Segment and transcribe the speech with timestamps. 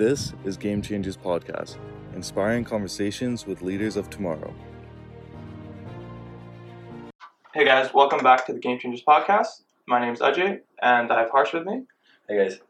[0.00, 1.76] This is Game Changers Podcast,
[2.14, 4.54] inspiring conversations with leaders of tomorrow.
[7.52, 9.64] Hey guys, welcome back to the Game Changers Podcast.
[9.86, 11.82] My name is Ajay, and I have Harsh with me.
[12.26, 12.60] Hey guys.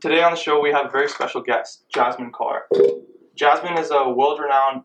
[0.00, 2.60] Today on the show, we have a very special guest, Jasmine Kaur.
[3.34, 4.84] Jasmine is a world renowned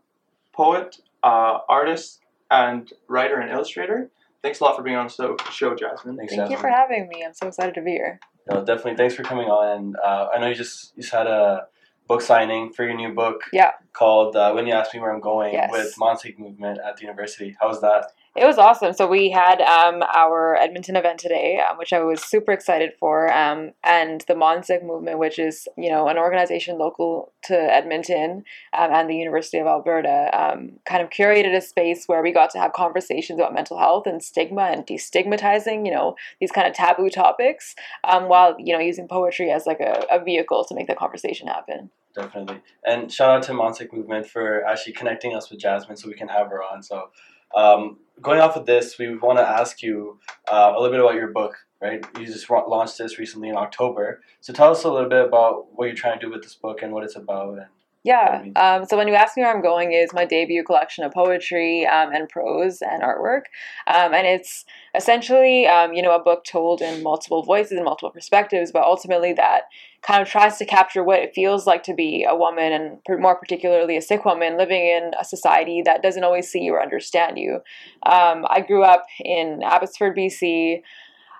[0.52, 4.10] poet, uh, artist, and writer and illustrator.
[4.42, 6.16] Thanks a lot for being on the show, Jasmine.
[6.16, 7.22] Thanks, Thank you for having me.
[7.24, 8.18] I'm so excited to be here.
[8.50, 8.96] No, definitely.
[8.96, 9.76] Thanks for coming on.
[9.78, 11.66] And uh, I know you just you just had a
[12.08, 13.42] book signing for your new book.
[13.52, 13.72] Yeah.
[13.92, 15.70] Called uh, "When You Ask Me Where I'm Going" Yes.
[15.70, 17.56] with Montague Movement at the university.
[17.60, 18.12] How was that?
[18.34, 18.94] It was awesome.
[18.94, 23.30] So we had um, our Edmonton event today, um, which I was super excited for,
[23.30, 28.90] um, and the Monsig movement, which is you know an organization local to Edmonton um,
[28.90, 32.58] and the University of Alberta, um, kind of curated a space where we got to
[32.58, 37.10] have conversations about mental health and stigma and destigmatizing, you know, these kind of taboo
[37.10, 37.74] topics,
[38.04, 41.48] um, while you know using poetry as like a, a vehicle to make the conversation
[41.48, 41.90] happen.
[42.14, 42.60] Definitely.
[42.86, 46.28] And shout out to Montague Movement for actually connecting us with Jasmine so we can
[46.28, 46.82] have her on.
[46.82, 47.10] So,
[47.56, 50.18] um, going off of this, we want to ask you
[50.50, 51.56] uh, a little bit about your book.
[51.80, 54.22] Right, you just launched this recently in October.
[54.40, 56.80] So tell us a little bit about what you're trying to do with this book
[56.80, 57.58] and what it's about.
[57.58, 57.66] And
[58.04, 58.44] Yeah.
[58.54, 61.84] Um, so when you ask me where I'm going is my debut collection of poetry
[61.86, 63.42] um, and prose and artwork,
[63.88, 64.64] um, and it's
[64.94, 69.32] essentially um, you know a book told in multiple voices and multiple perspectives, but ultimately
[69.32, 69.62] that
[70.02, 73.36] kind of tries to capture what it feels like to be a woman and more
[73.36, 77.38] particularly a Sikh woman living in a society that doesn't always see you or understand
[77.38, 77.60] you.
[78.04, 80.82] Um, I grew up in Abbotsford, BC.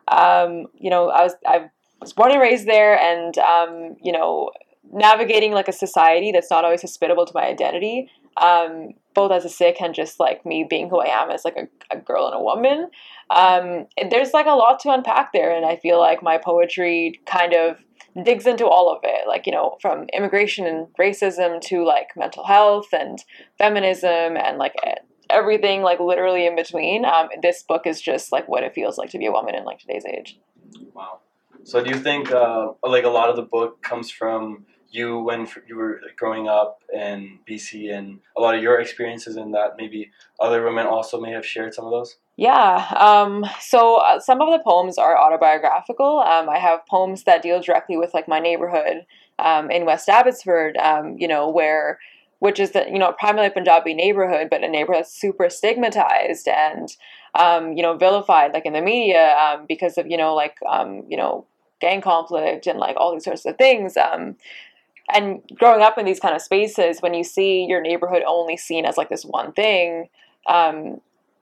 [0.08, 4.50] Um, you know, I was I was born and raised there, and um, you know
[4.92, 9.48] navigating like a society that's not always hospitable to my identity um, both as a
[9.48, 12.34] Sikh and just like me being who i am as like a, a girl and
[12.34, 12.88] a woman
[13.30, 17.54] um, there's like a lot to unpack there and i feel like my poetry kind
[17.54, 17.76] of
[18.24, 22.44] digs into all of it like you know from immigration and racism to like mental
[22.44, 23.24] health and
[23.58, 24.74] feminism and like
[25.30, 29.10] everything like literally in between um, this book is just like what it feels like
[29.10, 30.38] to be a woman in like today's age
[30.94, 31.20] Wow.
[31.64, 35.48] So do you think uh, like a lot of the book comes from you when
[35.66, 40.10] you were growing up in BC and a lot of your experiences in that maybe
[40.38, 42.16] other women also may have shared some of those?
[42.36, 42.86] Yeah.
[42.96, 46.20] Um, so uh, some of the poems are autobiographical.
[46.20, 49.06] Um, I have poems that deal directly with like my neighborhood
[49.38, 50.76] um, in West Abbotsford.
[50.76, 51.98] Um, you know where,
[52.38, 56.88] which is the you know primarily Punjabi neighborhood, but a neighborhood that's super stigmatized and
[57.34, 60.56] um, you know vilified like in the media um, because of you know like
[61.08, 61.46] you know
[61.80, 63.96] gang conflict and like all these sorts of things.
[63.98, 64.36] Um,
[65.12, 68.84] and growing up in these kind of spaces, when you see your neighborhood only seen
[68.84, 70.08] as like this one thing,
[70.46, 71.00] um,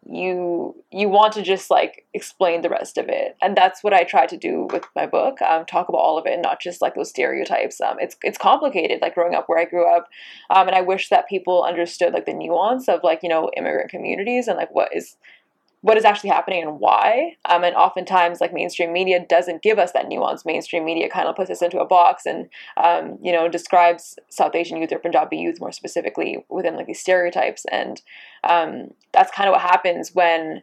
[0.08, 3.36] you you want to just like explain the rest of it.
[3.42, 6.26] And that's what i try to do with my book um, talk about all of
[6.26, 7.80] it and not just like those stereotypes.
[7.80, 10.08] Um, it's it's complicated like growing up where i grew up
[10.48, 13.90] um, and i wish that people understood like the nuance of like you know immigrant
[13.90, 15.16] communities and like what is
[15.82, 17.36] what is actually happening and why.
[17.46, 20.44] Um, and oftentimes like mainstream media doesn't give us that nuance.
[20.44, 24.54] Mainstream media kind of puts us into a box and um, you know describes south
[24.54, 27.64] asian youth or punjabi youth more specifically within like these stereotypes.
[27.70, 28.02] And
[28.44, 30.62] um, that's kind of what happens when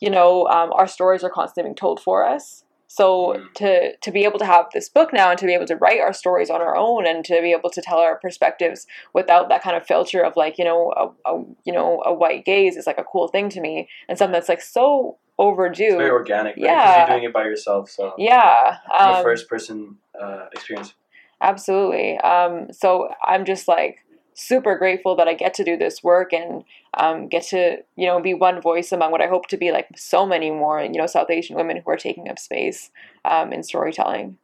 [0.00, 3.54] you know um, our stories are constantly being told for us so Mm.
[3.54, 6.00] to to be able to have this book now and to be able to write
[6.00, 9.62] our stories on our own and to be able to tell our perspectives without that
[9.62, 12.86] kind of filter of like you know a, a you know a white gaze is
[12.86, 16.56] like a cool thing to me and something that's like so overdue It's very organic,
[16.56, 16.64] right?
[16.64, 16.98] Yeah.
[16.98, 20.94] you're doing it by yourself, so yeah a um, first person uh, experience.
[21.42, 22.16] Absolutely.
[22.18, 23.98] Um, so I'm just like
[24.36, 26.62] super grateful that I get to do this work and
[26.94, 29.88] um, get to you know be one voice among what I hope to be like
[29.96, 32.90] so many more you know South Asian women who are taking up space
[33.24, 34.36] um, in storytelling.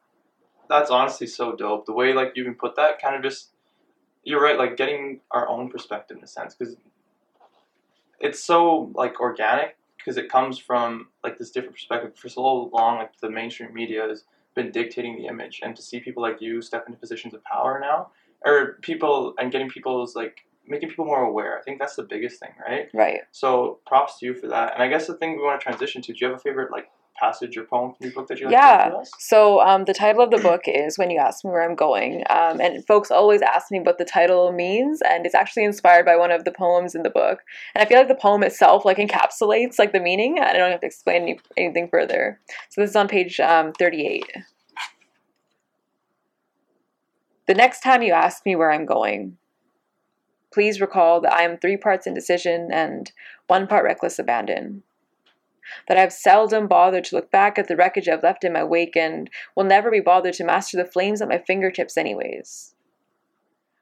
[0.68, 1.86] That's honestly so dope.
[1.86, 3.50] The way like you can put that, kind of just
[4.24, 4.58] you're right.
[4.58, 6.76] Like getting our own perspective in a sense, because
[8.18, 12.16] it's so like organic because it comes from like this different perspective.
[12.16, 16.00] For so long, like the mainstream media has been dictating the image, and to see
[16.00, 18.08] people like you step into positions of power now,
[18.44, 21.58] or people and getting people's like making people more aware.
[21.58, 22.88] I think that's the biggest thing, right?
[22.94, 23.20] Right.
[23.32, 24.74] So props to you for that.
[24.74, 26.12] And I guess the thing we want to transition to.
[26.12, 28.52] Do you have a favorite like passage or poem from your book that you like
[28.52, 28.90] Yeah.
[29.18, 32.24] So um, the title of the book is "When You Ask Me Where I'm Going,"
[32.30, 36.16] um, and folks always ask me what the title means, and it's actually inspired by
[36.16, 37.40] one of the poems in the book.
[37.74, 40.38] And I feel like the poem itself like encapsulates like the meaning.
[40.38, 42.40] and I don't have to explain any, anything further.
[42.70, 44.24] So this is on page um, 38.
[47.52, 49.36] The next time you ask me where I'm going,
[50.54, 53.12] please recall that I am three parts indecision and
[53.46, 54.84] one part reckless abandon.
[55.86, 58.96] That I've seldom bothered to look back at the wreckage I've left in my wake
[58.96, 62.74] and will never be bothered to master the flames at my fingertips, anyways.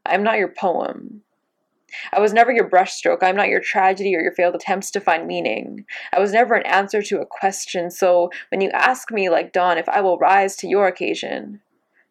[0.05, 1.23] I'm not your poem.
[2.13, 3.23] I was never your brushstroke.
[3.23, 5.85] I'm not your tragedy or your failed attempts to find meaning.
[6.13, 7.93] I was never an answer to a question.
[7.93, 11.61] So when you ask me, like Dawn, if I will rise to your occasion,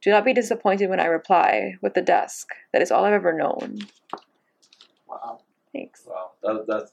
[0.01, 2.50] do not be disappointed when I reply with the desk.
[2.74, 3.80] That is all I've ever known.
[5.07, 5.40] Wow.
[5.74, 6.04] Thanks.
[6.07, 6.92] Wow, that, that's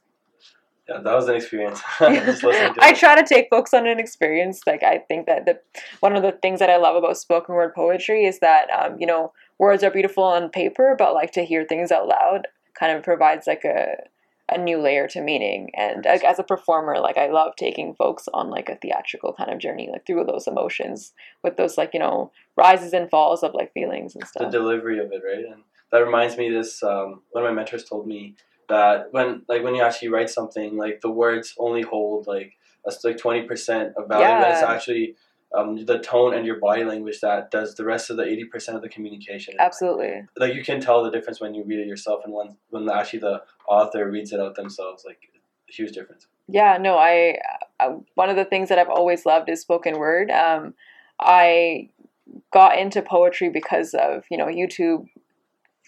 [0.88, 1.82] yeah, that was an experience.
[2.00, 4.61] I try to take books on an experience.
[4.67, 5.61] Like I think that the
[6.00, 9.06] one of the things that I love about spoken word poetry is that um, you
[9.06, 12.47] know words are beautiful on paper, but like to hear things out loud
[12.79, 13.97] kind of provides like a
[14.50, 15.70] a new layer to meaning.
[15.75, 19.50] And like, as a performer, like I love taking folks on like a theatrical kind
[19.50, 21.12] of journey, like through those emotions
[21.43, 24.50] with those like you know rises and falls of like feelings and stuff.
[24.50, 25.44] the delivery of it, right?
[25.52, 26.50] And that reminds me.
[26.50, 28.37] This um, one of my mentors told me
[28.69, 33.02] that when like when you actually write something, like the words only hold like that's
[33.04, 34.26] like twenty percent of value.
[34.26, 35.16] That it's actually
[35.54, 38.76] um, the tone and your body language that does the rest of the eighty percent
[38.76, 39.54] of the communication.
[39.58, 40.22] Absolutely.
[40.37, 43.20] Like you can tell the difference when you read it yourself and when when actually
[43.20, 45.04] the author reads it out themselves.
[45.04, 45.19] Like
[45.69, 46.26] a huge difference.
[46.48, 47.38] Yeah, no, I,
[47.81, 50.31] I one of the things that I've always loved is spoken word.
[50.31, 50.75] Um,
[51.20, 51.90] I
[52.52, 55.06] got into poetry because of you know YouTube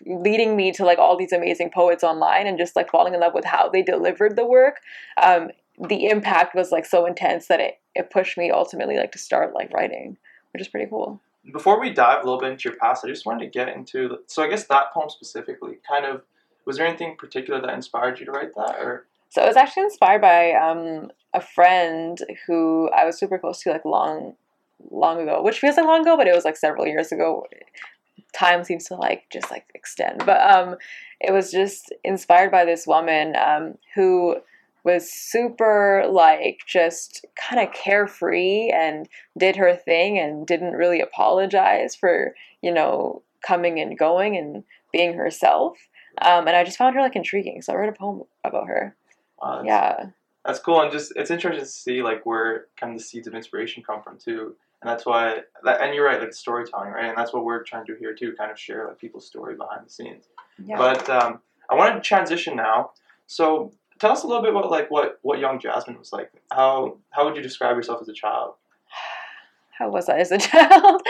[0.06, 3.34] leading me to like all these amazing poets online and just like falling in love
[3.34, 4.80] with how they delivered the work.
[5.20, 5.50] Um,
[5.86, 9.54] the impact was like so intense that it, it pushed me ultimately like to start
[9.54, 10.16] like writing,
[10.52, 11.20] which is pretty cool.
[11.52, 14.08] Before we dive a little bit into your past, I just wanted to get into
[14.08, 15.78] the, so I guess that poem specifically.
[15.88, 16.22] Kind of,
[16.66, 19.84] was there anything particular that inspired you to write that, or So it was actually
[19.84, 24.34] inspired by um, a friend who I was super close to like long,
[24.90, 27.46] long ago, which feels like long ago, but it was like several years ago.
[28.34, 30.76] Time seems to like just like extend, but um,
[31.20, 34.36] it was just inspired by this woman um, who
[34.92, 41.94] was super like just kind of carefree and did her thing and didn't really apologize
[41.94, 45.76] for you know coming and going and being herself.
[46.22, 48.96] Um, and I just found her like intriguing, so I wrote a poem about her.
[49.40, 50.06] uh, that's- Yeah.
[50.44, 53.34] That's cool, and just it's interesting to see like where kind of the seeds of
[53.34, 55.42] inspiration come from too, and that's why.
[55.64, 57.04] That, and you're right, like storytelling, right?
[57.10, 59.56] And that's what we're trying to do here too, kind of share like people's story
[59.56, 60.24] behind the scenes.
[60.64, 60.78] Yeah.
[60.78, 62.92] But um, I wanted to transition now.
[63.26, 66.30] So tell us a little bit about like what what young Jasmine was like.
[66.52, 68.54] How how would you describe yourself as a child?
[69.78, 71.02] how was I as a child?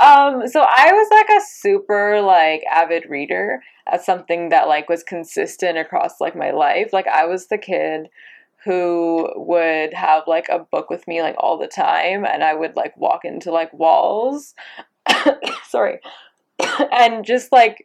[0.00, 3.62] um, so I was like a super like avid reader.
[3.90, 6.92] That's something that like was consistent across like my life.
[6.92, 8.08] Like I was the kid
[8.64, 12.74] who would have like a book with me like all the time and I would
[12.74, 14.54] like walk into like walls.
[15.68, 16.00] Sorry.
[16.92, 17.84] and just like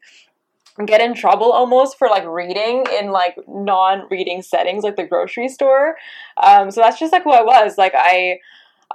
[0.85, 5.95] get in trouble almost for like reading in like non-reading settings like the grocery store
[6.41, 8.37] um, so that's just like who i was like i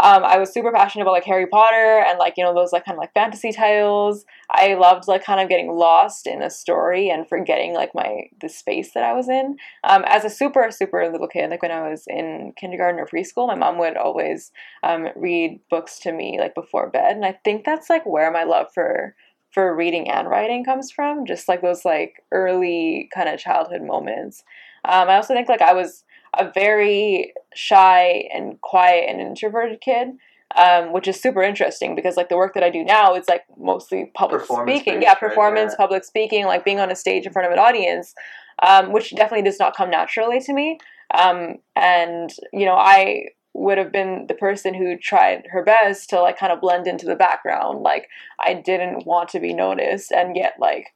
[0.00, 2.84] um, I was super passionate about like Harry Potter and like you know those like
[2.84, 4.26] kind of like fantasy titles.
[4.50, 8.48] I loved like kind of getting lost in a story and forgetting like my the
[8.48, 9.56] space that I was in.
[9.84, 13.46] Um, as a super super little kid, like when I was in kindergarten or preschool,
[13.46, 14.52] my mom would always
[14.82, 18.44] um, read books to me like before bed, and I think that's like where my
[18.44, 19.14] love for
[19.56, 21.24] for reading and writing comes from.
[21.24, 24.44] Just like those like early kind of childhood moments.
[24.84, 26.04] Um, I also think like I was
[26.38, 30.08] a very shy and quiet and introverted kid,
[30.54, 33.44] um, which is super interesting because like the work that I do now is like
[33.56, 35.00] mostly public speaking.
[35.00, 35.18] Yeah, right?
[35.20, 35.78] performance, Yeah.
[35.78, 38.14] public speaking, like being on a stage in front of an audience,
[38.62, 40.78] um, which definitely does not come naturally to me.
[41.14, 46.20] Um, and you know, I would have been the person who tried her best to
[46.20, 47.80] like kind of blend into the background.
[47.80, 48.08] Like
[48.38, 50.92] I didn't want to be noticed, and yet like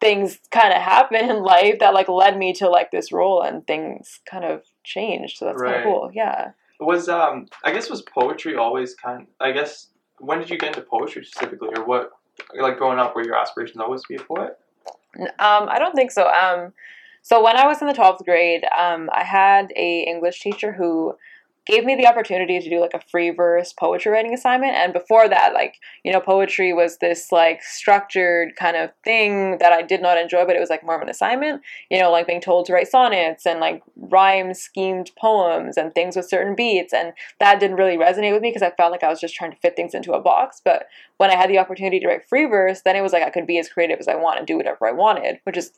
[0.00, 3.66] things kind of happen in life that like led me to like this role and
[3.66, 8.02] things kind of changed so that's kind of cool yeah Was um I guess was
[8.02, 9.26] poetry always kind?
[9.40, 12.10] I guess when did you get into poetry specifically, or what?
[12.58, 14.58] Like growing up, were your aspirations always to be a poet?
[15.16, 16.72] Um i don't think so um
[17.22, 21.14] so when i was in the 12th grade um i had a english teacher who
[21.68, 25.28] gave me the opportunity to do like a free verse poetry writing assignment and before
[25.28, 30.00] that like you know poetry was this like structured kind of thing that i did
[30.00, 31.60] not enjoy but it was like more of an assignment
[31.90, 36.16] you know like being told to write sonnets and like rhyme schemed poems and things
[36.16, 39.08] with certain beats and that didn't really resonate with me because i felt like i
[39.08, 40.86] was just trying to fit things into a box but
[41.18, 43.46] when i had the opportunity to write free verse then it was like i could
[43.46, 45.72] be as creative as i want and do whatever i wanted which is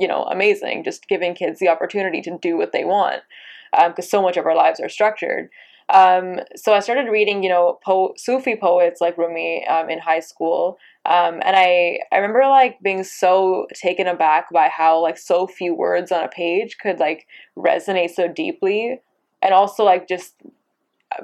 [0.00, 3.22] you know amazing just giving kids the opportunity to do what they want
[3.88, 5.48] because so much of our lives are structured.
[5.88, 10.20] Um, so I started reading, you know, po- Sufi poets like Rumi um, in high
[10.20, 15.46] school, um, and I I remember like being so taken aback by how like so
[15.46, 17.26] few words on a page could like
[17.56, 19.00] resonate so deeply,
[19.42, 20.34] and also like just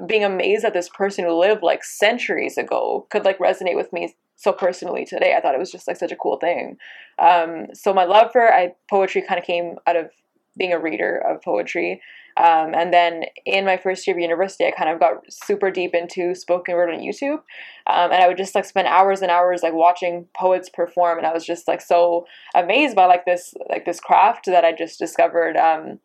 [0.05, 4.15] being amazed that this person who lived like centuries ago could like resonate with me
[4.35, 5.35] so personally today.
[5.35, 6.77] I thought it was just like such a cool thing.
[7.19, 10.11] Um, so my love for I, poetry kind of came out of
[10.57, 12.01] being a reader of poetry.
[12.37, 15.95] Um, and then in my first year of university, I kind of got super deep
[15.95, 17.39] into spoken word on YouTube.
[17.87, 21.17] Um, and I would just like spend hours and hours like watching poets perform.
[21.17, 24.71] And I was just like so amazed by like this, like this craft that I
[24.71, 25.57] just discovered.
[25.57, 25.99] Um,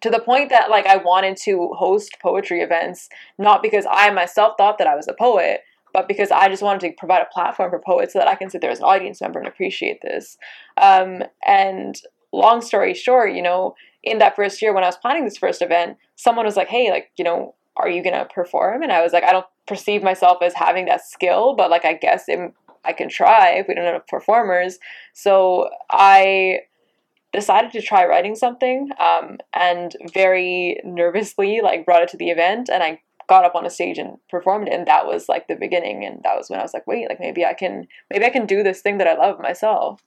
[0.00, 4.54] to the point that like I wanted to host poetry events, not because I myself
[4.56, 5.60] thought that I was a poet,
[5.92, 8.50] but because I just wanted to provide a platform for poets so that I can
[8.50, 10.38] sit there as an audience member and appreciate this.
[10.76, 12.00] Um, and
[12.32, 15.62] long story short, you know, in that first year when I was planning this first
[15.62, 18.82] event, someone was like, hey, like, you know, are you to perform?
[18.82, 21.94] And I was like, I don't perceive myself as having that skill, but like, I
[21.94, 22.52] guess it,
[22.84, 24.78] I can try if we don't have performers.
[25.12, 26.60] So I
[27.32, 32.68] decided to try writing something um, and very nervously like brought it to the event
[32.72, 35.54] and I got up on a stage and performed it and that was like the
[35.54, 38.30] beginning and that was when I was like wait like maybe I can maybe I
[38.30, 40.02] can do this thing that I love myself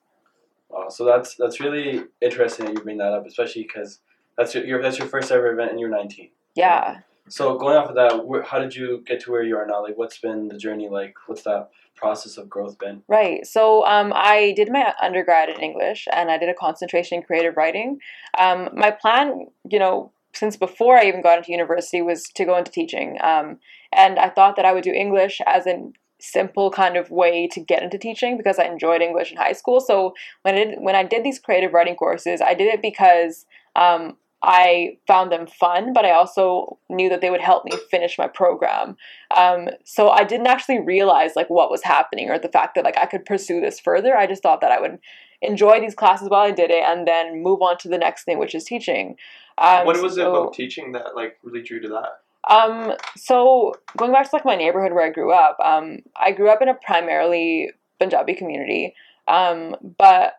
[0.73, 3.99] Wow, so that's that's really interesting that you bring that up, especially because
[4.37, 6.29] that's your, your that's your first ever event and you're 19.
[6.55, 9.81] yeah So going off of that, how did you get to where you are now?
[9.81, 11.15] Like, what's been the journey like?
[11.27, 13.01] What's that process of growth been?
[13.07, 13.45] Right.
[13.45, 17.55] So um, I did my undergrad in English and I did a concentration in creative
[17.55, 17.99] writing.
[18.37, 22.57] Um, my plan, you know, since before I even got into university was to go
[22.57, 23.17] into teaching.
[23.21, 23.59] Um,
[23.91, 27.59] and I thought that I would do English as a simple kind of way to
[27.59, 29.79] get into teaching because I enjoyed English in high school.
[29.79, 33.45] So when I did, when I did these creative writing courses, I did it because
[33.75, 38.17] um, I found them fun, but I also knew that they would help me finish
[38.17, 38.97] my program.
[39.35, 42.97] Um, so I didn't actually realize like what was happening or the fact that like
[42.97, 44.15] I could pursue this further.
[44.17, 44.99] I just thought that I would
[45.41, 48.37] enjoy these classes while I did it and then move on to the next thing,
[48.37, 49.15] which is teaching.
[49.57, 52.19] Um, what was it about teaching that like really drew to that?
[52.49, 56.49] um, so going back to like my neighborhood where I grew up, um, I grew
[56.49, 58.95] up in a primarily Punjabi community,
[59.27, 60.33] um, but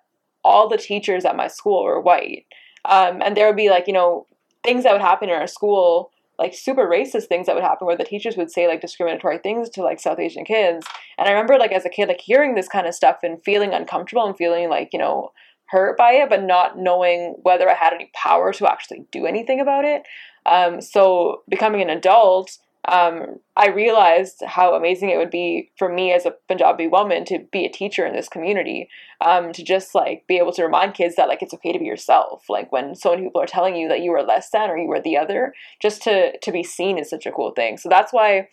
[0.45, 2.45] all the teachers at my school were white,
[2.85, 4.27] um, and there would be like you know
[4.63, 7.97] things that would happen in our school, like super racist things that would happen where
[7.97, 10.87] the teachers would say like discriminatory things to like South Asian kids,
[11.19, 13.73] and I remember like as a kid like hearing this kind of stuff and feeling
[13.73, 15.33] uncomfortable and feeling like you know
[15.67, 19.61] hurt by it, but not knowing whether I had any power to actually do anything
[19.61, 20.03] about it.
[20.47, 26.13] Um, so becoming an adult, um, I realized how amazing it would be for me
[26.13, 28.89] as a Punjabi woman to be a teacher in this community,
[29.21, 31.87] um, to just like be able to remind kids that like it's okay to be
[31.87, 32.45] yourself.
[32.49, 34.91] Like when so many people are telling you that you are less than or you
[34.93, 37.79] are the other, just to to be seen is such a cool thing.
[37.79, 38.49] So that's why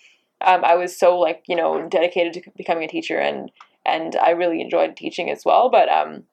[0.45, 3.51] um, I was so like you know dedicated to becoming a teacher and
[3.85, 5.69] and I really enjoyed teaching as well.
[5.69, 6.23] But um,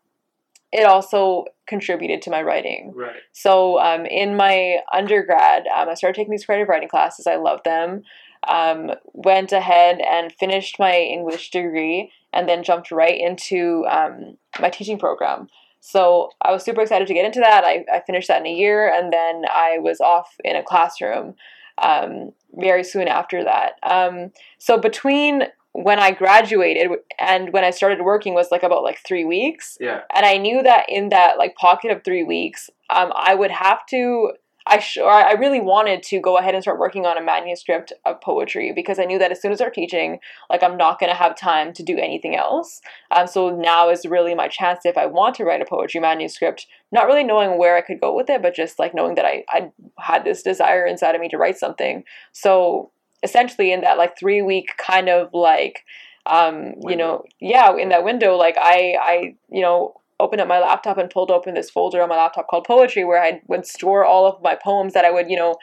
[0.72, 2.92] it also contributed to my writing.
[2.94, 3.16] Right.
[3.32, 7.26] So um, in my undergrad, um, I started taking these creative writing classes.
[7.26, 8.02] I loved them.
[8.46, 14.70] Um, went ahead and finished my English degree, and then jumped right into um, my
[14.70, 15.48] teaching program.
[15.80, 17.64] So I was super excited to get into that.
[17.64, 21.34] I, I finished that in a year, and then I was off in a classroom
[21.78, 23.72] um, very soon after that.
[23.82, 25.44] Um, so between
[25.82, 30.00] when I graduated and when I started working was like about like three weeks Yeah.
[30.14, 33.86] and I knew that in that like pocket of three weeks, um, I would have
[33.90, 34.32] to.
[34.70, 38.20] I sure I really wanted to go ahead and start working on a manuscript of
[38.20, 40.18] poetry because I knew that as soon as I start teaching,
[40.50, 42.82] like I'm not gonna have time to do anything else.
[43.10, 46.66] Um, so now is really my chance if I want to write a poetry manuscript,
[46.92, 49.44] not really knowing where I could go with it, but just like knowing that I
[49.48, 52.04] I had this desire inside of me to write something.
[52.32, 52.90] So
[53.22, 55.84] essentially, in that like three week kind of like
[56.28, 60.58] um, you know, yeah, in that window, like I, I, you know, opened up my
[60.58, 64.04] laptop and pulled open this folder on my laptop called poetry, where I would store
[64.04, 65.56] all of my poems that I would, you know,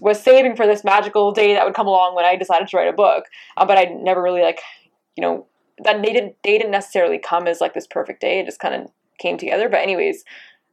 [0.00, 2.88] was saving for this magical day that would come along when I decided to write
[2.88, 3.24] a book.
[3.56, 4.60] Uh, but I never really like,
[5.16, 5.46] you know,
[5.84, 8.40] that they didn't day didn't necessarily come as like this perfect day.
[8.40, 9.68] It just kind of came together.
[9.68, 10.24] But anyways,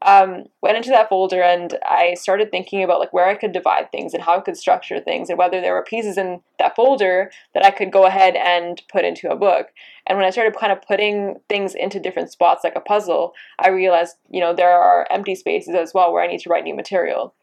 [0.02, 3.92] um, went into that folder and I started thinking about like where I could divide
[3.92, 7.32] things and how I could structure things and whether there were pieces in that folder
[7.54, 9.68] that I could go ahead and put into a book.
[10.06, 13.70] And when I started kind of putting things into different spots like a puzzle, I
[13.70, 16.76] realized, you know, there are empty spaces as well where I need to write new
[16.76, 17.34] material.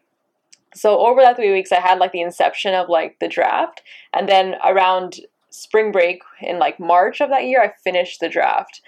[0.75, 3.81] So over that three weeks, I had like the inception of like the draft,
[4.11, 5.19] and then around
[5.49, 8.81] spring break in like March of that year, I finished the draft,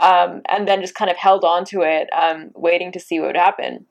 [0.00, 3.28] um, and then just kind of held on to it, um, waiting to see what
[3.28, 3.86] would happen.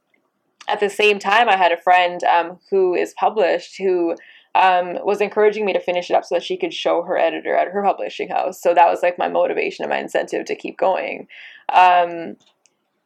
[0.68, 4.16] At the same time, I had a friend um, who is published who
[4.56, 7.56] um, was encouraging me to finish it up so that she could show her editor
[7.56, 8.62] at her publishing house.
[8.62, 11.28] So that was like my motivation and my incentive to keep going.
[11.74, 12.38] Um,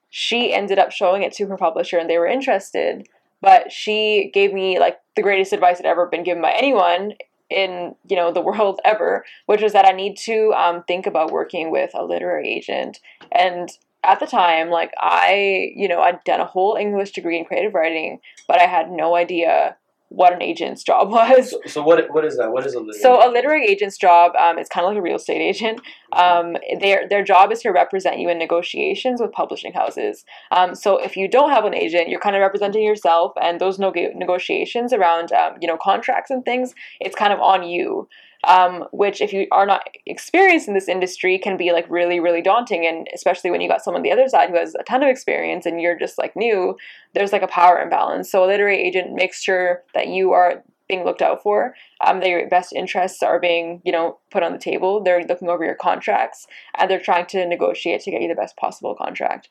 [0.10, 3.08] she ended up showing it to her publisher and they were interested.
[3.42, 7.13] but she gave me like the greatest advice that ever been given by anyone
[7.50, 11.32] in you know the world ever, which was that I need to um, think about
[11.32, 13.00] working with a literary agent.
[13.32, 13.70] And
[14.04, 17.74] at the time, like I, you know, I'd done a whole English degree in creative
[17.74, 19.75] writing, but I had no idea
[20.10, 21.52] what an agent's job was.
[21.52, 22.52] So, so what what is that?
[22.52, 23.02] What is a literary?
[23.02, 25.82] So a literary agent's job, um, it's kind of like a real estate agent.
[26.14, 30.24] Um, their their job is to represent you in negotiations with publishing houses.
[30.52, 33.80] Um, so if you don't have an agent, you're kind of representing yourself, and those
[33.80, 38.08] neg- negotiations around um, you know contracts and things, it's kind of on you
[38.44, 42.41] um, which if you are not experienced in this industry can be like really really
[42.41, 42.86] daunting.
[42.86, 45.10] And especially when you got someone on the other side who has a ton of
[45.10, 46.77] experience and you're just like new
[47.13, 48.32] there's like a power imbalance.
[48.32, 51.75] So a literary agent makes sure that you are being looked out for.
[52.06, 55.03] Um, that your best interests are being you know put on the table.
[55.03, 58.56] They're looking over your contracts and they're trying to negotiate to get you the best
[58.58, 59.50] possible contract.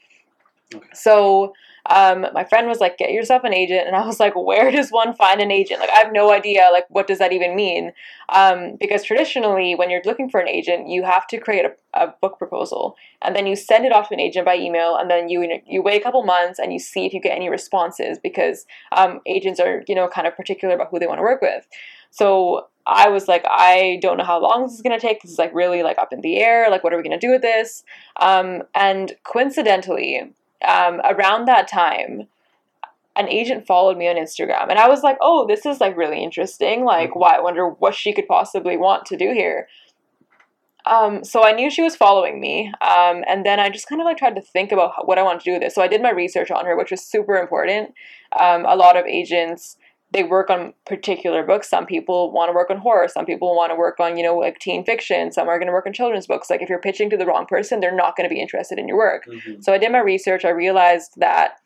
[0.75, 0.85] Okay.
[0.95, 1.53] so
[1.89, 4.91] um, my friend was like, "Get yourself an agent," and I was like, "Where does
[4.91, 5.81] one find an agent?
[5.81, 6.69] Like, I have no idea.
[6.73, 7.93] Like, what does that even mean?"
[8.29, 12.15] Um, because traditionally, when you're looking for an agent, you have to create a, a
[12.21, 15.29] book proposal, and then you send it off to an agent by email, and then
[15.29, 18.67] you you wait a couple months and you see if you get any responses because
[18.93, 21.67] um, agents are you know kind of particular about who they want to work with.
[22.11, 25.23] So I was like, I don't know how long this is gonna take.
[25.23, 26.71] This is like really like up in the air.
[26.71, 27.85] Like, what are we gonna do with this?
[28.17, 30.33] Um, and coincidentally,
[30.67, 32.29] um, around that time,
[33.17, 36.23] an agent followed me on Instagram, and I was like, "Oh, this is like really
[36.23, 36.85] interesting.
[36.85, 37.37] Like, why?
[37.37, 39.69] I wonder what she could possibly want to do here."
[40.87, 44.05] Um, so I knew she was following me, um, and then I just kind of
[44.05, 45.75] like tried to think about what I wanted to do with this.
[45.75, 47.93] So I did my research on her, which was super important.
[48.39, 49.77] Um, a lot of agents
[50.13, 51.69] they work on particular books.
[51.69, 53.09] Some people want to work on horror.
[53.09, 55.33] Some people want to work on you know like teen fiction.
[55.33, 56.49] Some are going to work on children's books.
[56.49, 58.89] Like if you're pitching to the wrong person, they're not going to be interested in
[58.89, 59.27] your work.
[59.27, 59.63] Mhm.
[59.63, 60.45] So I did my research.
[60.45, 61.59] I realized that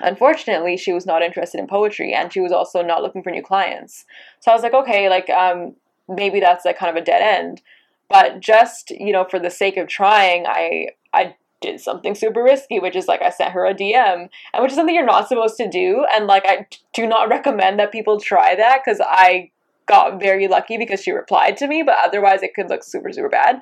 [0.00, 3.42] unfortunately she was not interested in poetry and she was also not looking for new
[3.42, 4.06] clients.
[4.40, 5.74] So I was like, okay, like um,
[6.08, 7.60] maybe that's like kind of a dead end.
[8.08, 12.78] But just you know, for the sake of trying, I I did something super risky,
[12.78, 15.56] which is like I sent her a DM, and which is something you're not supposed
[15.58, 16.04] to do.
[16.14, 19.50] And like I do not recommend that people try that because I
[19.86, 23.28] got very lucky because she replied to me, but otherwise it could look super super
[23.28, 23.60] bad.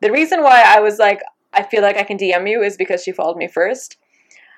[0.00, 1.20] The reason why I was like
[1.52, 3.96] I feel like I can DM you is because she followed me first.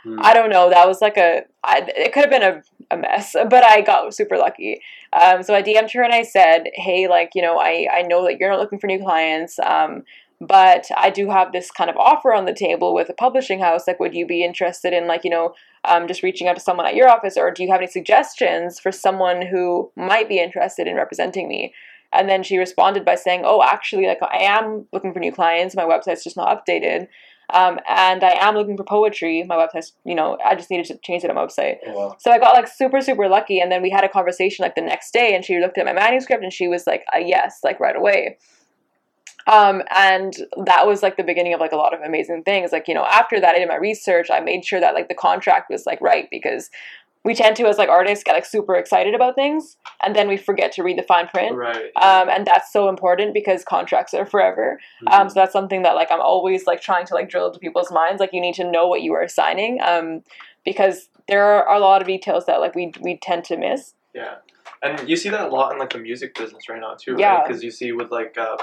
[0.05, 0.19] Hmm.
[0.21, 0.69] I don't know.
[0.69, 1.43] That was like a.
[1.63, 4.81] I, it could have been a, a mess, but I got super lucky.
[5.13, 8.25] Um, so I DM'd her and I said, "Hey, like you know, I I know
[8.25, 10.03] that you're not looking for new clients, um,
[10.47, 13.87] but I do have this kind of offer on the table with a publishing house.
[13.87, 16.87] Like, would you be interested in like you know, um, just reaching out to someone
[16.87, 20.87] at your office, or do you have any suggestions for someone who might be interested
[20.87, 21.73] in representing me?"
[22.13, 25.77] And then she responded by saying, "Oh, actually, like I am looking for new clients.
[25.77, 27.09] My website's just not updated."
[27.53, 29.43] Um, and I am looking for poetry.
[29.43, 31.79] My website's, you know, I just needed to change it on my website.
[31.87, 32.17] Oh, wow.
[32.19, 33.61] So I got like super, super lucky.
[33.61, 35.93] And then we had a conversation like the next day and she looked at my
[35.93, 38.39] manuscript and she was like, a yes, like right away.
[39.47, 42.73] Um, and that was like the beginning of like a lot of amazing things.
[42.73, 44.29] Like, you know, after that, I did my research.
[44.31, 46.71] I made sure that like the contract was like right because
[47.25, 50.37] we tend to, as like artists, get like super excited about things and then we
[50.37, 51.57] forget to read the fine print.
[51.57, 51.91] Right.
[52.01, 54.81] Um, and that's so important because contracts are forever.
[55.07, 57.93] Um, so that's something that like I'm always like trying to like drill into people's
[57.93, 58.19] minds.
[58.21, 60.23] Like you need to know what you are signing, um,
[60.65, 63.95] because there are a lot of details that like we we tend to miss.
[64.15, 64.37] Yeah,
[64.83, 67.37] and you see that a lot in like the music business right now too, Yeah.
[67.37, 67.49] right?
[67.49, 68.57] Because you see with like uh,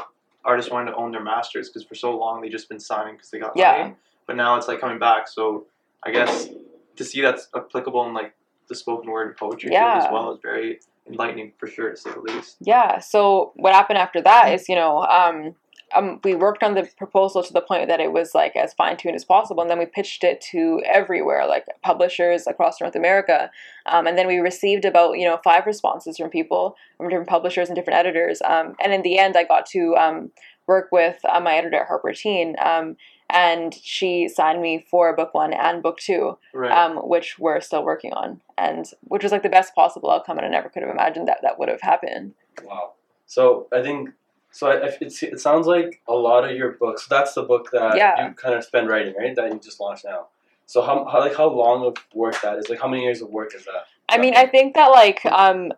[0.45, 3.29] artists wanting to own their masters because for so long they just been signing because
[3.29, 3.77] they got Yeah.
[3.83, 5.27] money, but now it's like coming back.
[5.27, 5.65] So
[6.03, 6.47] I guess
[6.95, 8.33] to see that's applicable in like
[8.67, 10.05] the spoken word and poetry field Yeah.
[10.05, 12.57] as well is very enlightening for sure to say the least.
[12.61, 12.99] Yeah.
[12.99, 15.55] So what happened after that is, you know, um,
[15.95, 18.97] um, we worked on the proposal to the point that it was like as fine
[18.97, 23.49] tuned as possible, and then we pitched it to everywhere, like publishers across North America,
[23.85, 27.69] um, and then we received about you know five responses from people from different publishers
[27.69, 30.31] and different editors, um, and in the end, I got to um,
[30.67, 32.95] work with uh, my editor Harper Teen, um,
[33.29, 36.71] and she signed me for book one and book two, Right.
[36.71, 40.45] um, which we're still working on, and which was like the best possible outcome, and
[40.45, 42.33] I never could have imagined that that would have happened.
[42.63, 42.93] Wow.
[43.25, 44.09] So I think
[44.51, 44.67] so.
[44.69, 47.07] I, it, it sounds like a lot of your books.
[47.07, 48.27] That's the book that Yeah.
[48.27, 49.35] you kind of spend writing, right?
[49.35, 50.27] That you just launched now.
[50.65, 52.69] So how, how like how long of work that is?
[52.69, 53.85] Like how many years of work is that?
[54.07, 55.71] I mean, I think that like um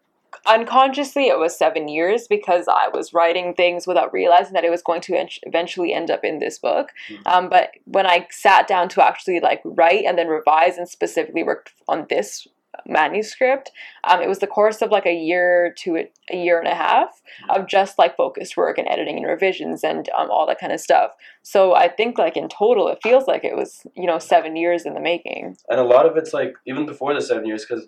[0.46, 4.82] unconsciously it was 7 years because I was writing things without realizing that it was
[4.82, 6.90] going to en- eventually end up in this book.
[7.10, 7.22] Mhm.
[7.26, 11.44] Um but when I sat down to actually like write and then revise and specifically
[11.44, 12.48] worked on this
[12.86, 13.72] manuscript,
[14.04, 16.76] um it was the course of like a year to a, a year and a
[16.76, 20.72] half of just like focused work and editing and revisions and um, all that kind
[20.72, 21.12] of stuff.
[21.42, 24.86] So I think like in total it feels like it was, you know, 7 years
[24.86, 25.58] in the making.
[25.70, 27.88] And a lot of it's like even before the seven years, because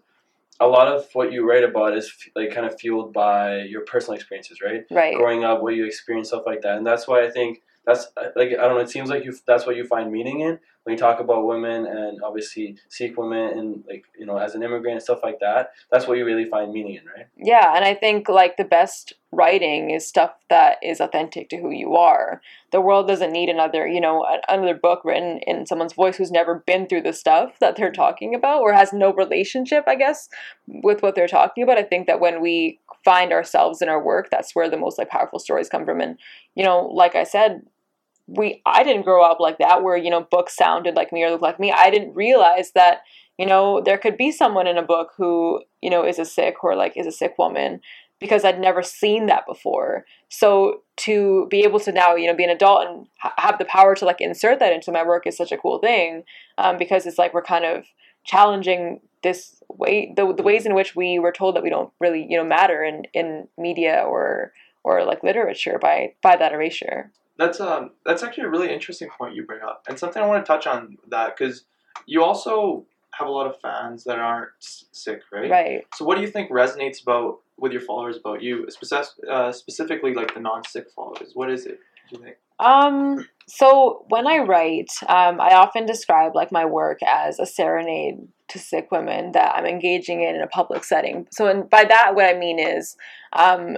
[0.59, 3.81] a lot of what you write about is f- like kind of fueled by your
[3.81, 4.83] personal experiences, right?
[4.91, 5.15] Right.
[5.15, 8.29] Growing up, what you experience, stuff like that, and that's why I think that's uh,
[8.35, 8.79] like I don't know.
[8.79, 11.85] It seems like you that's what you find meaning in when you talk about women
[11.85, 15.71] and obviously Sikh women and like you know as an immigrant and stuff like that.
[15.91, 17.27] That's what you really find meaning in, right?
[17.37, 21.71] Yeah, and I think like the best writing is stuff that is authentic to who
[21.71, 22.41] you are.
[22.71, 26.63] The world doesn't need another, you know, another book written in someone's voice who's never
[26.65, 30.29] been through the stuff that they're talking about or has no relationship, I guess,
[30.67, 31.77] with what they're talking about.
[31.77, 35.09] I think that when we find ourselves in our work, that's where the most like
[35.09, 35.99] powerful stories come from.
[35.99, 36.17] And
[36.55, 37.63] you know, like I said,
[38.27, 41.31] we I didn't grow up like that where you know books sounded like me or
[41.31, 41.71] looked like me.
[41.71, 43.01] I didn't realize that
[43.37, 46.63] you know there could be someone in a book who you know is a Sikh
[46.63, 47.81] or like is a Sikh woman
[48.23, 50.05] because I'd never seen that before.
[50.29, 53.65] So to be able to now, you know, be an adult and ha- have the
[53.65, 56.23] power to like insert that into my work is such a cool thing,
[56.57, 57.83] um, because it's like we're kind of
[58.23, 62.25] challenging this way, the, the ways in which we were told that we don't really,
[62.29, 64.53] you know, matter in, in media or
[64.85, 67.11] or like literature by by that erasure.
[67.37, 70.45] That's um that's actually a really interesting point you bring up, and something I want
[70.45, 71.65] to touch on that because
[72.05, 75.49] you also have a lot of fans that aren't Sikh, right?
[75.49, 75.87] Right.
[75.95, 80.13] So what do you think resonates about with your followers about you, specific, uh, specifically
[80.13, 81.31] like the non-Sikh followers?
[81.33, 81.79] What is it?
[82.09, 82.37] Do you think?
[82.59, 88.27] Um, so when I write, um, I often describe like my work as a serenade
[88.49, 91.27] to Sikh women that I'm engaging in in a public setting.
[91.31, 92.95] So and by that, what I mean is,
[93.33, 93.77] um,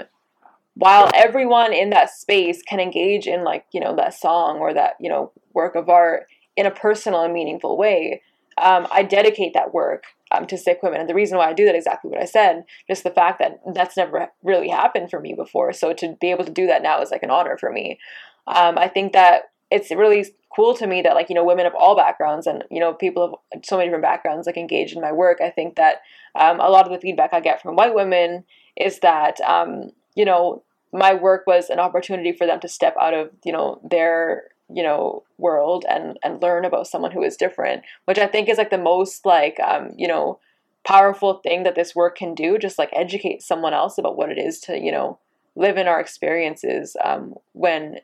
[0.76, 4.96] while everyone in that space can engage in like you know that song or that
[5.00, 8.22] you know work of art in a personal and meaningful way,
[8.58, 11.02] um, I dedicate that work um, to Sikh women.
[11.02, 13.60] And the reason why I do that exactly what I said, just the fact that
[13.74, 15.74] that's never really happened for me before.
[15.74, 18.00] So to be able to do that now is like an honor for me.
[18.48, 21.74] Um, I think that it's really cool to me that like you know women of
[21.76, 25.12] all backgrounds and you know people of so many different backgrounds like engage in my
[25.12, 25.40] work.
[25.42, 26.02] I think that
[26.40, 28.46] um, a lot of the feedback I get from white women
[28.78, 33.14] is that um, you know my work was an opportunity for them to step out
[33.14, 37.84] of you know their you know world and and learn about someone who is different
[38.06, 40.40] which i think is like the most like um you know
[40.86, 44.38] powerful thing that this work can do just like educate someone else about what it
[44.38, 45.20] is to you know
[45.56, 47.98] live in our experiences um when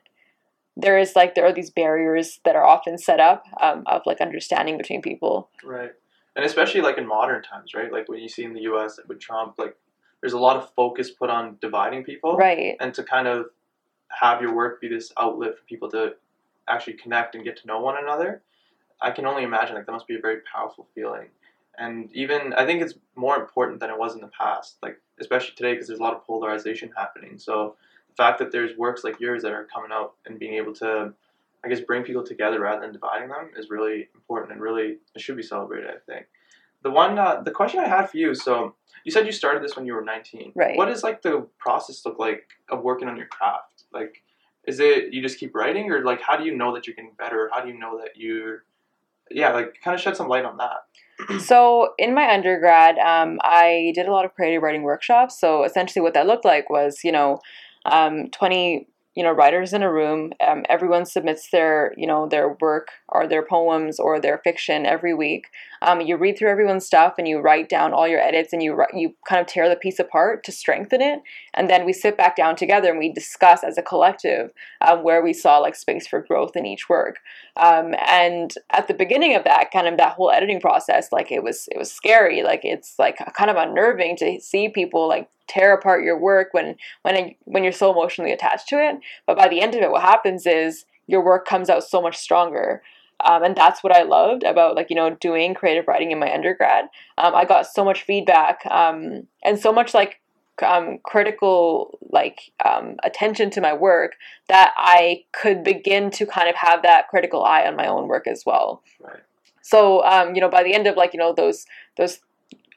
[0.76, 4.20] there is like there are these barriers that are often set up um, of like
[4.20, 5.92] understanding between people Right.
[6.34, 7.92] And especially like in modern times, right?
[7.92, 8.98] Like when you see in the U.S.
[9.06, 9.76] with Trump, like
[10.22, 13.46] there's a lot of focus put on dividing people, right and to kind of
[14.08, 16.14] have your work be this outlet for people to
[16.68, 18.42] actually connect and get to know one another.
[19.00, 21.28] I can only imagine like that must be a very powerful feeling.
[21.76, 25.54] And even I think it's more important than it was in the past, like especially
[25.56, 27.38] today because there's a lot of polarization happening.
[27.38, 27.76] So
[28.08, 31.12] the fact that there's works like yours that are coming out and being able to,
[31.64, 35.20] I guess, bring people together rather than dividing them is really important and really it
[35.20, 35.90] should be celebrated.
[35.90, 36.26] I think.
[36.82, 38.34] The one, uh, the question I had for you.
[38.34, 40.52] So you said you started this when you were 19.
[40.54, 40.76] Right.
[40.76, 43.84] What does like the process look like of working on your craft?
[43.92, 44.22] Like,
[44.66, 47.14] is it you just keep writing, or like how do you know that you're getting
[47.18, 47.50] better?
[47.52, 48.64] How do you know that you're,
[49.30, 51.40] yeah, like kind of shed some light on that.
[51.40, 55.38] So in my undergrad, um, I did a lot of creative writing workshops.
[55.38, 57.38] So essentially, what that looked like was, you know,
[57.86, 60.32] um, twenty, you know, writers in a room.
[60.44, 65.14] Um, everyone submits their, you know, their work or their poems or their fiction every
[65.14, 65.46] week.
[65.82, 68.82] Um, you read through everyone's stuff and you write down all your edits and you
[68.94, 71.20] you kind of tear the piece apart to strengthen it.
[71.54, 75.22] And then we sit back down together and we discuss as a collective um, where
[75.22, 77.18] we saw like space for growth in each work.
[77.56, 81.42] Um, and at the beginning of that, kind of that whole editing process, like it
[81.42, 82.42] was it was scary.
[82.42, 86.76] Like it's like kind of unnerving to see people like tear apart your work when
[87.02, 88.96] when when you're so emotionally attached to it.
[89.26, 92.16] But by the end of it, what happens is your work comes out so much
[92.16, 92.82] stronger.
[93.24, 96.32] Um, and that's what I loved about like you know doing creative writing in my
[96.32, 96.86] undergrad.
[97.18, 100.20] Um, I got so much feedback um, and so much like
[100.62, 104.12] um, critical like um, attention to my work
[104.48, 108.26] that I could begin to kind of have that critical eye on my own work
[108.26, 108.82] as well.
[109.00, 109.22] Right.
[109.62, 112.20] So um, you know by the end of like you know those those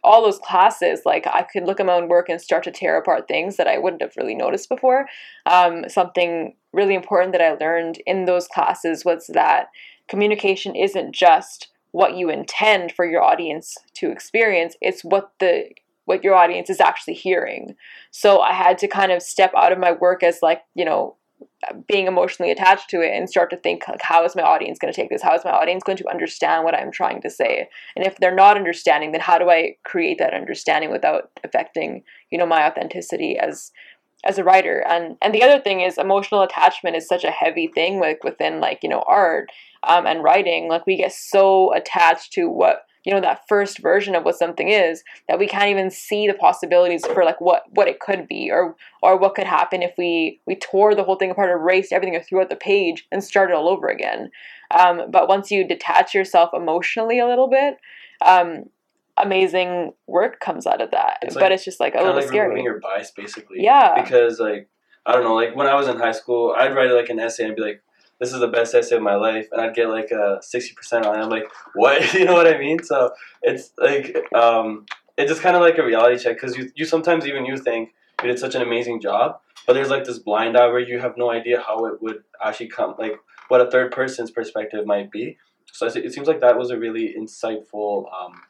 [0.06, 2.96] all those classes like I could look at my own work and start to tear
[2.96, 5.08] apart things that I wouldn't have really noticed before.
[5.48, 9.70] Um, something really important that I learned in those classes was that
[10.08, 15.70] communication isn't just what you intend for your audience to experience it's what the
[16.06, 17.76] what your audience is actually hearing.
[18.12, 21.16] So i had to kind of step out of my work as like you know
[21.88, 24.94] being emotionally attached to it and start to think like how is my audience going
[24.94, 25.22] to take this?
[25.22, 27.68] How is my audience going to understand what i'm trying to say?
[27.96, 32.38] And if they're not understanding then how do i create that understanding without affecting you
[32.38, 33.72] know my authenticity as
[34.26, 34.84] as a writer.
[34.88, 38.60] And and the other thing is emotional attachment is such a heavy thing like within
[38.60, 39.52] like you know art
[39.84, 40.68] um, and writing.
[40.68, 44.70] Like we get so attached to what you know that first version of what something
[44.70, 48.50] is that we can't even see the possibilities for like what what it could be
[48.52, 52.16] or or what could happen if we we tore the whole thing apart erased everything
[52.16, 54.32] or threw out the page and started all over again.
[54.72, 57.78] Um, but once you detach yourself emotionally a little bit
[58.22, 58.66] um,
[59.18, 62.22] amazing work comes out of that It's but like- it's just like a kind little
[62.22, 63.64] like scary removing your bias basically.
[63.64, 64.02] Yeah.
[64.02, 64.68] Because like
[65.06, 67.46] I don't know, like when I was in high school, I'd write like an essay
[67.46, 67.84] and be like,
[68.20, 71.06] "This is the best essay of my life," and I'd get like a sixty percent
[71.06, 71.22] on it.
[71.24, 72.82] I'm like, "What?" you know what I mean?
[72.84, 73.12] So
[73.44, 77.28] it's like um, it's just kind of like a reality check because you you sometimes
[77.28, 80.66] even you think you did such an amazing job, but there's like this blind eye
[80.68, 83.14] where you have no idea how it would actually come, like
[83.50, 85.38] what a third person's perspective might be.
[85.72, 88.42] So it seems like that was a really insightful um,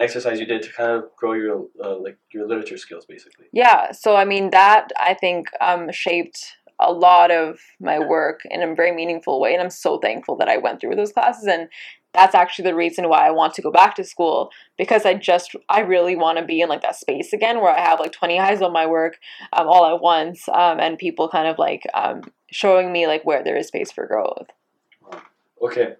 [0.00, 3.46] exercise you did to kind of grow your uh, like your literature skills, basically.
[3.52, 8.62] Yeah, so I mean that I think um, shaped a lot of my work in
[8.62, 11.68] a very meaningful way, and I'm so thankful that I went through those classes, and
[12.12, 15.54] that's actually the reason why I want to go back to school because I just
[15.68, 18.38] I really want to be in like that space again where I have like 20
[18.38, 19.18] eyes on my work
[19.52, 23.42] um, all at once, um, and people kind of like um, showing me like where
[23.42, 24.48] there is space for growth.
[25.62, 25.94] Okay,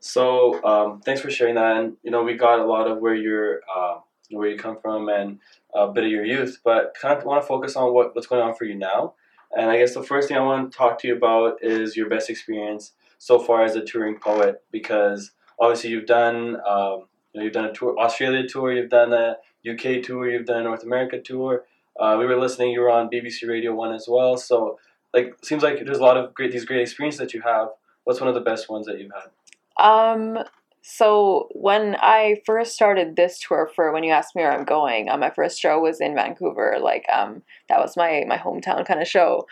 [0.00, 3.14] so um, thanks for sharing that, and you know we got a lot of where
[3.14, 3.98] you're uh,
[4.30, 5.38] where you come from and
[5.74, 8.42] a bit of your youth, but kind of want to focus on what, what's going
[8.42, 9.14] on for you now.
[9.56, 12.08] And I guess the first thing I want to talk to you about is your
[12.08, 17.44] best experience so far as a touring poet, because obviously you've done um, you know,
[17.44, 19.36] you've done a tour Australia tour, you've done a
[19.68, 21.64] UK tour, you've done a North America tour.
[21.98, 24.36] Uh, we were listening, you were on BBC Radio One as well.
[24.36, 24.78] So
[25.14, 27.68] like seems like there's a lot of great these great experiences that you have.
[28.04, 29.30] What's one of the best ones that you've had?
[29.78, 30.38] Um,
[30.82, 35.08] so when I first started this tour for when you asked me where I'm going,
[35.08, 36.78] uh, my first show was in Vancouver.
[36.80, 39.46] Like, um, that was my my hometown kind of show.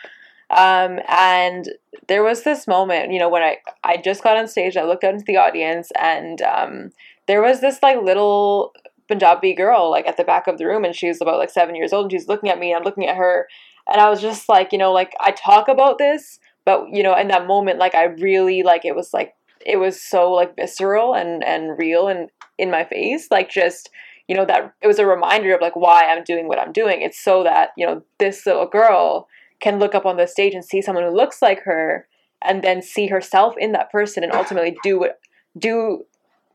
[0.49, 1.69] Um, and
[2.07, 5.03] there was this moment, you know, when I I just got on stage, I looked
[5.03, 6.91] out into the audience, and um,
[7.27, 8.73] there was this like little
[9.07, 11.75] Punjabi girl like at the back of the room, and she was about like seven
[11.75, 13.47] years old, and she's looking at me, and I'm looking at her,
[13.87, 17.15] and I was just like, you know, like I talk about this, but you know,
[17.15, 19.35] in that moment, like I really like it was like
[19.67, 23.89] it was so like visceral and and real and in my face like just
[24.27, 27.01] you know that it was a reminder of like why i'm doing what i'm doing.
[27.01, 29.27] It's so that you know this little girl
[29.59, 32.07] can look up on the stage and see someone who looks like her
[32.41, 35.19] and then see herself in that person and ultimately do what
[35.57, 36.05] do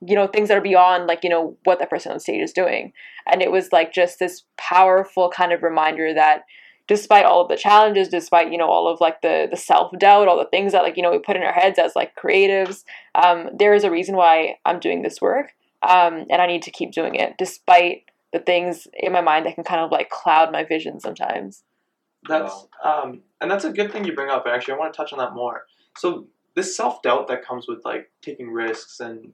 [0.05, 2.53] you know things that are beyond like you know what that person on stage is
[2.53, 2.92] doing.
[3.31, 6.42] And it was like just this powerful kind of reminder that
[6.88, 10.38] despite all of the challenges despite you know all of like the the self-doubt all
[10.38, 13.49] the things that like you know we put in our heads as like creatives um,
[13.57, 16.92] there is a reason why i'm doing this work um, and i need to keep
[16.92, 20.64] doing it despite the things in my mind that can kind of like cloud my
[20.64, 21.62] vision sometimes
[22.29, 24.47] That's um, and that's a good thing you bring up.
[24.47, 25.66] Actually, I want to touch on that more.
[25.97, 29.33] So this self doubt that comes with like taking risks and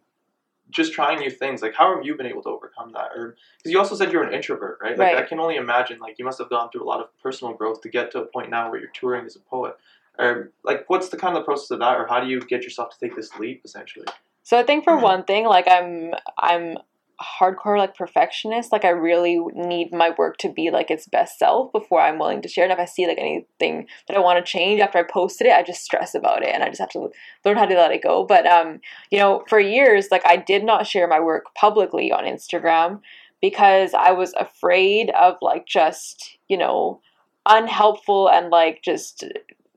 [0.70, 1.62] just trying new things.
[1.62, 3.10] Like, how have you been able to overcome that?
[3.16, 4.98] Or because you also said you're an introvert, right?
[4.98, 5.24] Like, Right.
[5.24, 5.98] I can only imagine.
[5.98, 8.26] Like, you must have gone through a lot of personal growth to get to a
[8.26, 9.76] point now where you're touring as a poet.
[10.18, 11.96] Or like, what's the kind of process of that?
[11.96, 14.06] Or how do you get yourself to take this leap, essentially?
[14.42, 15.02] So I think for Mhm.
[15.02, 16.78] one thing, like I'm I'm
[17.20, 18.72] hardcore like perfectionist.
[18.72, 22.42] Like I really need my work to be like its best self before I'm willing
[22.42, 22.64] to share.
[22.64, 25.52] And if I see like anything that I want to change after I posted it,
[25.52, 27.10] I just stress about it and I just have to
[27.44, 28.24] learn how to let it go.
[28.24, 32.24] But um, you know, for years, like I did not share my work publicly on
[32.24, 33.00] Instagram
[33.40, 37.00] because I was afraid of like just, you know,
[37.46, 39.24] unhelpful and like just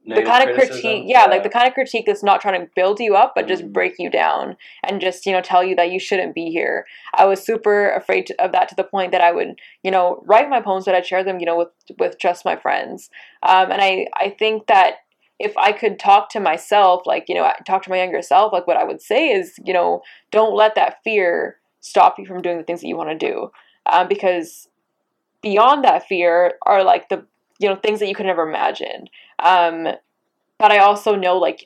[0.07, 2.99] the kind of critique yeah, like the kind of critique that's not trying to build
[2.99, 3.73] you up but just Mm.
[3.73, 6.85] break you down and just you know tell you that you shouldn't be here.
[7.13, 10.23] I was super afraid to, of that to the point that i would you know
[10.25, 13.09] write my poems but i'd share them you know with with just my friends.
[13.43, 14.95] Um, and i i think that
[15.39, 18.67] if i could talk to myself like you know talk to my younger self like
[18.67, 22.57] what i would say is you know don't let that fear stop you from doing
[22.57, 23.51] the things that you want to do.
[23.91, 24.67] Um, because
[25.41, 27.25] beyond that fear are like the
[27.59, 29.07] you know things that you could never imagine
[29.41, 29.87] um
[30.57, 31.63] but i also know like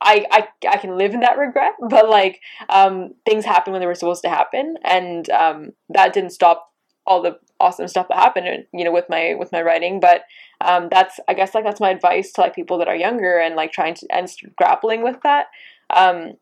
[0.00, 3.86] I, I i can live in that regret but like um things happen when they
[3.86, 6.72] were supposed to happen and um that didn't stop
[7.06, 10.00] all the awesome stuff that happened you know with my with my writing.
[10.00, 10.22] But
[10.60, 13.54] um that's i guess like that's my advice to like people that are younger and
[13.54, 15.46] like trying to and grappling with that.
[15.94, 16.34] Um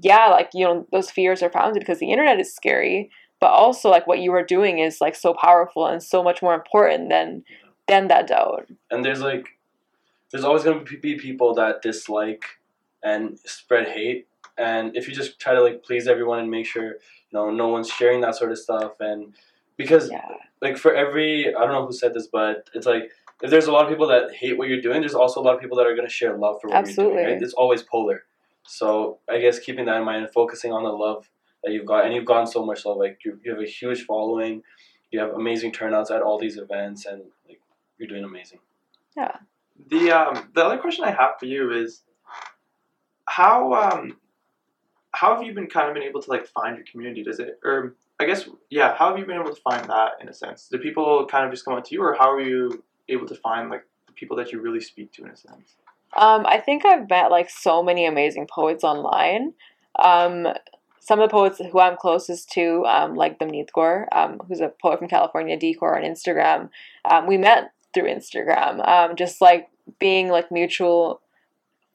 [0.00, 3.90] yeah like you know those fears are founded because the internet is scary but also
[3.90, 7.42] like what you are doing is like so powerful and so much more important than
[7.88, 8.68] than that doubt.
[8.90, 9.48] And there's like
[10.30, 12.44] there's always going to be people that dislike
[13.02, 14.26] and spread hate
[14.58, 17.68] and if you just try to like please everyone and make sure you know no
[17.68, 19.34] one's sharing that sort of stuff and
[19.76, 20.28] because yeah
[20.60, 23.10] like for every i don't know who said this but it's like
[23.42, 25.54] if there's a lot of people that hate what you're doing there's also a lot
[25.54, 27.22] of people that are going to share love for what you're Absolutely.
[27.22, 27.42] doing right?
[27.42, 28.24] it's always polar
[28.66, 31.30] so i guess keeping that in mind and focusing on the love
[31.62, 32.98] that you've got, and you've gotten so much love.
[32.98, 34.62] Like you, you have a huge following,
[35.10, 37.60] you have amazing turnouts at all these events, and like
[37.98, 38.60] you're doing amazing.
[39.88, 42.02] The um, the other question I have for you is
[43.26, 44.16] how um,
[45.12, 47.22] how have you been kind of been able to like find your community?
[47.22, 50.28] Does it or I guess yeah, how have you been able to find that in
[50.28, 50.68] a sense?
[50.70, 53.34] Do people kind of just come up to you, or how are you able to
[53.36, 55.76] find like the people that you really speak to in a sense?
[56.16, 59.54] Um, I think I've met like so many amazing poets online.
[59.98, 60.48] Um,
[61.00, 64.72] some of the poets who I'm closest to, um, like Damneet Kaur, um, who's a
[64.82, 66.68] poet from California, Decor on Instagram.
[67.04, 71.20] Um, we met through Instagram, um, just like being like mutual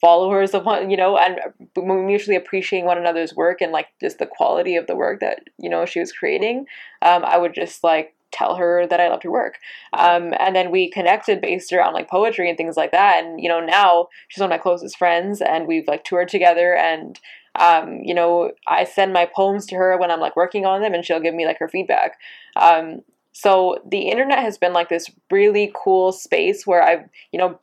[0.01, 1.39] followers of one, you know, and
[1.75, 5.69] mutually appreciating one another's work and like just the quality of the work that you
[5.69, 6.65] know she was creating.
[7.01, 9.55] Um, I would just like tell her that I loved her work.
[9.93, 13.23] Um, and then we connected based around like poetry and things like that.
[13.23, 16.75] And, you know, now she's one of my closest friends and we've like toured together
[16.75, 17.19] and,
[17.57, 20.93] um, you know, I send my poems to her when I'm like working on them
[20.93, 22.17] and she'll give me like her feedback.
[22.57, 23.01] Um,
[23.37, 27.59] so the internet has been like this really cool space where I've, you know,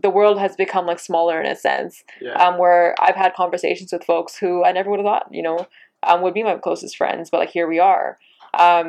[0.00, 2.34] the world has become like smaller in a sense, Yeah.
[2.34, 5.66] um, where I've had conversations with folks who I never would have thought, you know,
[6.04, 8.16] um, would be my closest friends, but like here we are.
[8.54, 8.86] Um,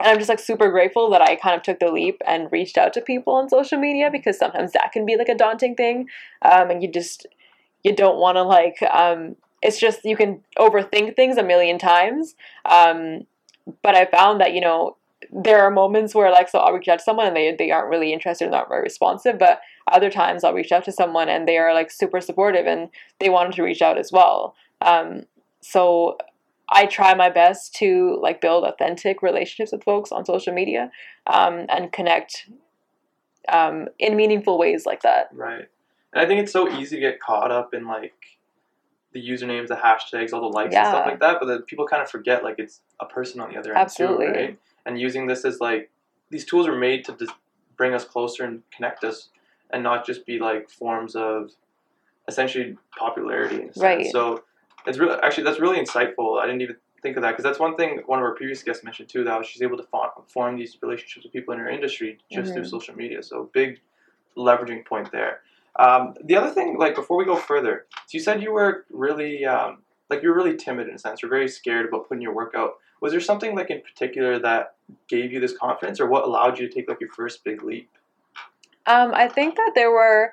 [0.00, 2.78] and I'm just like super grateful that I kind of took the leap and reached
[2.78, 6.08] out to people on social media because sometimes that can be like a daunting thing,
[6.40, 7.26] um, and you just
[7.84, 12.36] you don't want to like um, it's just you can overthink things a million times.
[12.64, 13.26] Um,
[13.82, 14.96] but I found that you know
[15.30, 17.90] there are moments where like so I'll reach out to someone and they they aren't
[17.90, 21.46] really interested and not very responsive, but other times I'll reach out to someone and
[21.46, 24.54] they are like super supportive and they wanted to reach out as well.
[24.80, 25.22] Um,
[25.60, 26.16] so
[26.70, 30.90] I try my best to like build authentic relationships with folks on social media
[31.26, 32.48] um, and connect
[33.48, 35.28] um, in meaningful ways like that.
[35.32, 35.68] Right.
[36.12, 38.14] And I think it's so easy to get caught up in like
[39.12, 42.02] the usernames, the hashtags, all the likes and stuff like that, but then people kind
[42.02, 44.26] of forget like it's a person on the other end Absolutely.
[44.26, 44.58] too, right?
[44.86, 45.90] And using this as like
[46.30, 47.32] these tools are made to just
[47.76, 49.28] bring us closer and connect us
[49.70, 51.50] and not just be like forms of
[52.28, 53.78] essentially popularity in a sense.
[53.78, 54.06] Right.
[54.06, 54.44] So
[54.86, 56.40] it's really actually that's really insightful.
[56.40, 58.84] I didn't even think of that because that's one thing one of our previous guests
[58.84, 59.24] mentioned too.
[59.24, 62.64] That she's able to form, form these relationships with people in her industry just through
[62.64, 62.70] Mhm.
[62.70, 63.22] social media.
[63.22, 63.80] So big
[64.36, 65.42] leveraging point there.
[65.76, 69.44] Um, the other thing, like before we go further, so you said you were really
[69.44, 71.22] um, like you're really timid in a sense.
[71.22, 72.74] You're very scared about putting your work out.
[73.00, 74.74] Was there something like in particular that
[75.08, 77.88] gave you this confidence, or what allowed you to take like your first big leap?
[78.86, 80.32] Um, I think that there were,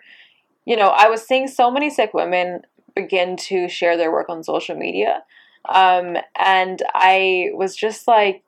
[0.65, 2.61] you know, I was seeing so many Sikh women
[2.95, 5.23] begin to share their work on social media.
[5.69, 8.43] Um, and I was just like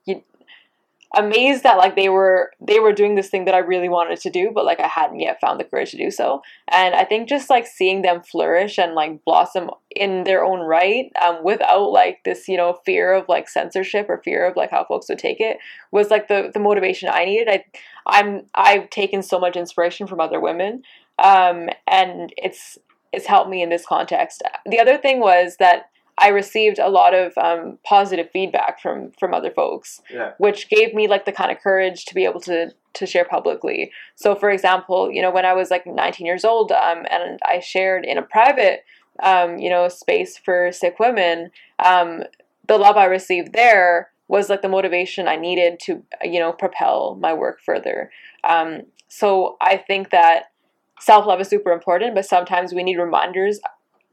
[1.16, 4.30] amazed that like they were they were doing this thing that I really wanted to
[4.30, 6.42] do, but like I hadn't yet found the courage to do so.
[6.68, 11.12] And I think just like seeing them flourish and like blossom in their own right,
[11.22, 14.86] um, without like this, you know, fear of like censorship or fear of like how
[14.86, 15.58] folks would take it
[15.92, 17.50] was like the the motivation I needed.
[17.50, 17.66] I
[18.06, 20.84] I'm I've taken so much inspiration from other women,
[21.18, 22.78] um, and it's
[23.12, 24.44] it's helped me in this context.
[24.68, 29.34] The other thing was that I received a lot of um, positive feedback from from
[29.34, 30.34] other folks, Yeah.
[30.38, 33.92] which gave me like the kind of courage to be able to to share publicly.
[34.16, 37.60] So, for example, you know, when I was like 19 years old, um, and I
[37.60, 38.84] shared in a private,
[39.22, 41.52] um, you know, space for Sikh women,
[41.84, 42.24] um,
[42.68, 47.16] the love I received there was like the motivation I needed to, you know, propel
[47.20, 48.12] my work further.
[48.44, 50.52] Um, so I think that
[51.00, 53.60] self love is super important, but sometimes we need reminders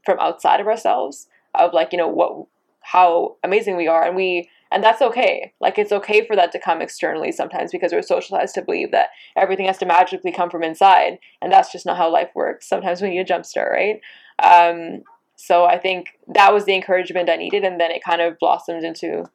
[0.05, 1.27] from outside of ourselves
[1.59, 2.47] of like, you know, what,
[2.81, 5.53] how amazing we are, and we, and that's okay.
[5.59, 9.09] Like it's okay for that to come externally sometimes because we're socialized to believe that
[9.35, 12.67] everything has to magically come from inside, and that's just not how life works.
[12.67, 14.01] Sometimes we need a jump start, right?
[14.43, 15.03] Um,
[15.35, 18.83] so I think that was the encouragement I needed, and then it kind of blossomed
[18.83, 19.25] into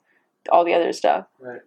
[0.50, 1.26] all the other stuff.
[1.38, 1.60] Right.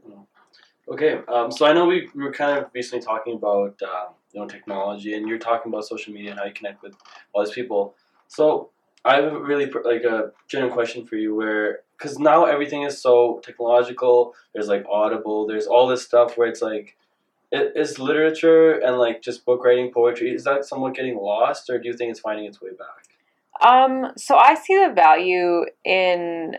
[0.88, 4.40] Okay, um, so I know we, we were kind of recently talking about uh, you
[4.40, 6.96] know technology, and you're talking about social media and how you connect with
[7.34, 7.96] all these people.
[8.28, 8.70] So
[9.06, 13.02] I have a really like a genuine question for you, where because now everything is
[13.02, 14.34] so technological.
[14.54, 15.48] There's like Audible.
[15.48, 16.98] There's all this stuff where it's like,
[17.54, 21.78] i- is literature and like just book writing, poetry, is that somewhat getting lost, or
[21.80, 23.06] do you think it's finding its way back?
[23.62, 26.58] Um, so I see the value in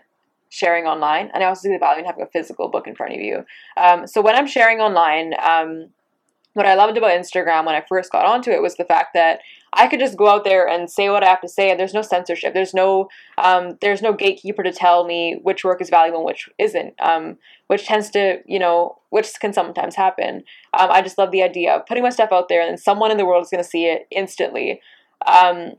[0.48, 3.12] sharing online, and I also see the value in having a physical book in front
[3.14, 3.44] of you.
[3.76, 5.88] Um, so when I'm sharing online, um,
[6.54, 9.40] what I loved about Instagram when I first got onto it was the fact that
[9.76, 11.94] I could just go out there and say what I have to say, and there's
[11.94, 12.54] no censorship.
[12.54, 13.08] There's no
[13.38, 16.94] um, there's no gatekeeper to tell me which work is valuable and which isn't.
[17.00, 20.44] Um, which tends to you know which can sometimes happen.
[20.78, 23.18] Um, I just love the idea of putting my stuff out there, and someone in
[23.18, 24.80] the world is going to see it instantly.
[25.26, 25.72] Um,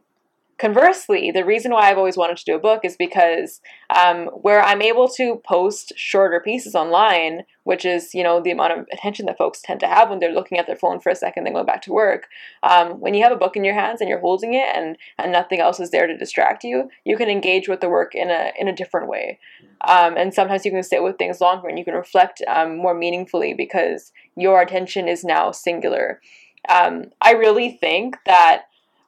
[0.57, 3.61] conversely, the reason why I've always wanted to do a book is because
[3.95, 8.73] um, where I'm able to post shorter pieces online, which is you know the amount
[8.73, 11.15] of attention that folks tend to have when they're looking at their phone for a
[11.15, 12.27] second, then going back to work.
[12.63, 15.31] Um, when you have a book in your hands and you're holding it, and and
[15.31, 18.51] nothing else is there to distract you, you can engage with the work in a
[18.57, 19.39] in a different way.
[19.81, 22.95] Um, and sometimes you can sit with things longer and you can reflect um, more
[22.95, 26.19] meaningfully because your attention is now singular.
[26.67, 28.63] Um, I really think that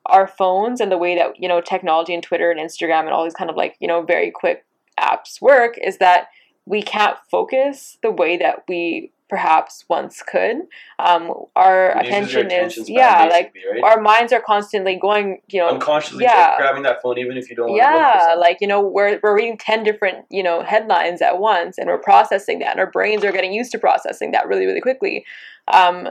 [0.10, 3.24] our phones and the way that you know technology and Twitter and Instagram and all
[3.24, 4.66] these kind of like you know very quick
[4.99, 6.28] apps work is that
[6.66, 10.57] we can't focus the way that we perhaps once could.
[10.97, 13.84] Um, our It uses your attention is yeah, like right?
[13.84, 16.57] our minds are constantly going, you know, unconsciously yeah.
[16.57, 19.36] grabbing that phone even if you don't want to yeah, like you know, we're we're
[19.36, 23.24] reading ten different you know headlines at once, and we're processing that, and our brains
[23.24, 25.26] are getting used to processing that really really quickly.
[25.68, 26.10] Um,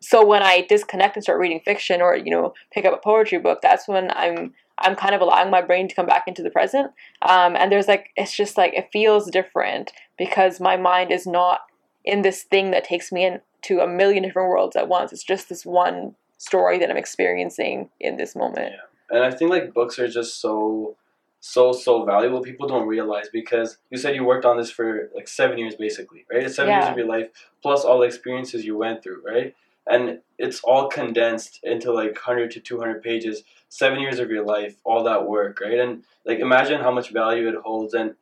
[0.00, 3.38] so when I disconnect and start reading fiction or you know pick up a poetry
[3.38, 6.50] book, that's when I'm I'm kind of allowing my brain to come back into the
[6.50, 6.92] present.
[7.22, 11.60] Um, and there's like it's just like it feels different because my mind is not
[12.04, 15.12] in this thing that takes me into a million different worlds at once.
[15.12, 18.72] It's just this one story that I'm experiencing in this moment.
[19.10, 20.96] And I think like books are just so
[21.40, 22.40] so so valuable.
[22.40, 26.24] People don't realize because you said you worked on this for like seven years basically,
[26.32, 26.44] right?
[26.44, 27.28] It's seven years of your life
[27.62, 29.54] plus all the experiences you went through, right?
[29.90, 34.44] And it's all condensed into like hundred to two hundred pages, seven years of your
[34.44, 35.78] life, all that work, right?
[35.78, 38.14] And like imagine how much value it holds and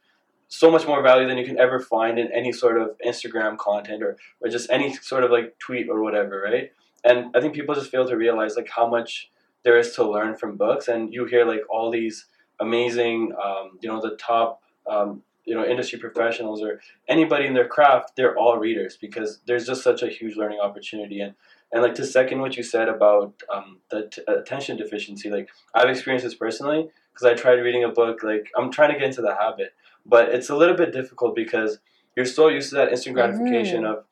[0.49, 4.03] so much more value than you can ever find in any sort of Instagram content
[4.03, 6.73] or, or just any sort of like tweet or whatever, right?
[7.05, 9.31] And I think people just fail to realize like how much
[9.63, 12.27] there is to learn from books and you hear like all these
[12.61, 17.69] amazing um, you know the top um, you know industry professionals or anybody in their
[17.69, 21.35] craft they're all readers because there's just such a huge learning opportunity and
[21.73, 25.89] and like to second what you said about um, the t- attention deficiency like i've
[25.89, 29.23] experienced this personally because i tried reading a book like i'm trying to get into
[29.23, 29.75] the habit
[30.07, 31.79] but it's a little bit difficult because
[32.17, 34.05] you're so used to that instant gratification of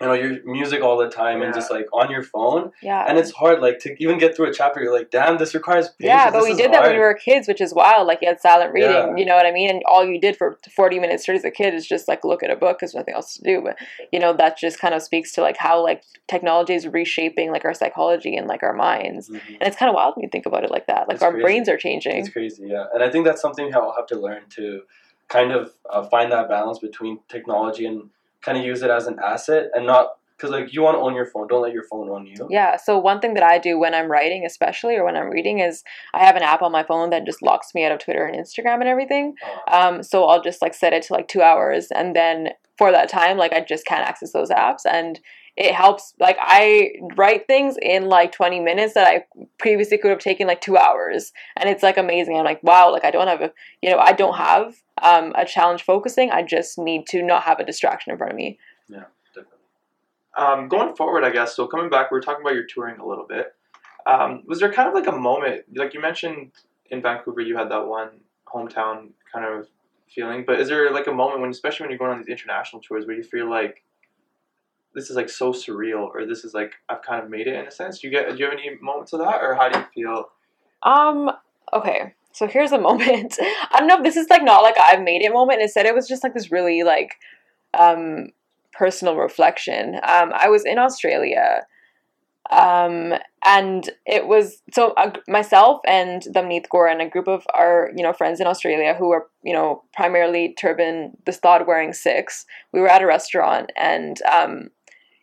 [0.00, 3.04] you know your music all the time and just like on your phone Yeah.
[3.08, 5.88] and it's hard like to even get through a chapter you're like damn this requires
[5.90, 8.06] patience Yeah, but this we did that when we were kids, which is wild.
[8.06, 9.16] Like you had silent reading, Yeah.
[9.16, 9.70] you know what I mean?
[9.70, 12.42] And all you did for 40 minutes straight as a kid is just like look
[12.42, 13.60] at a book because nothing else to do.
[13.62, 13.76] But,
[14.12, 17.64] you know, that just kind of speaks to like how like technology is reshaping like
[17.64, 19.28] our psychology and like our minds.
[19.30, 19.40] Mhm.
[19.60, 21.08] And it's kind of wild when you think about it like that.
[21.08, 21.42] Like It's our crazy.
[21.42, 22.16] brains are changing.
[22.16, 22.86] It's crazy, yeah.
[22.92, 24.82] And I think that's something I'll have to learn to
[25.28, 28.10] kind of uh, find that balance between technology and
[28.44, 31.14] kind of use it as an asset and not because like you want to own
[31.14, 31.46] your phone.
[31.46, 32.46] Don't let your phone own you.
[32.50, 35.60] Yeah, so one thing that I do when I'm writing, especially or when I'm reading,
[35.60, 38.26] is I have an app on my phone that just locks me out of Twitter
[38.26, 39.36] and Instagram and everything.
[39.70, 42.90] Uh, Um, so I'll just like set it to like two hours, and then for
[42.90, 45.20] that time, like I just can't access those apps, and
[45.56, 46.14] it helps.
[46.18, 49.24] Like I write things in like twenty minutes that I
[49.58, 52.36] previously could have taken like two hours, and it's like amazing.
[52.36, 55.44] I'm like, wow, like I don't have a, you know, I don't have um, a
[55.44, 56.30] challenge focusing.
[56.30, 58.58] I just need to not have a distraction in front of me.
[58.88, 59.58] Yeah, definitely.
[60.36, 61.54] Um, going forward, I guess.
[61.54, 63.54] So coming back, we are talking about your touring a little bit.
[64.06, 66.50] Um, was there kind of like a moment, like you mentioned
[66.90, 68.10] in Vancouver, you had that one
[68.46, 69.68] hometown kind of
[70.08, 72.82] feeling, but is there like a moment when, especially when you're going on these international
[72.82, 73.83] tours, where you feel like
[74.94, 77.66] this is like so surreal, or this is like I've kind of made it in
[77.66, 78.00] a sense?
[78.00, 78.30] Do you get?
[78.30, 80.28] Do you have any moments of that, or how do you feel?
[80.82, 81.30] Um,
[81.72, 82.14] okay.
[82.32, 83.36] So here's a moment.
[83.40, 85.62] I don't know if this is like not like I've made it moment.
[85.62, 87.14] Instead, it was just like this really like
[87.78, 88.28] um
[88.72, 89.94] personal reflection.
[89.96, 91.66] Um, I was in Australia.
[92.50, 97.90] Um, and it was so uh, myself and Damneet Gore and a group of our
[97.96, 102.44] you know friends in Australia who were you know primarily turban bestod wearing Sikhs.
[102.72, 104.68] We were at a restaurant and um,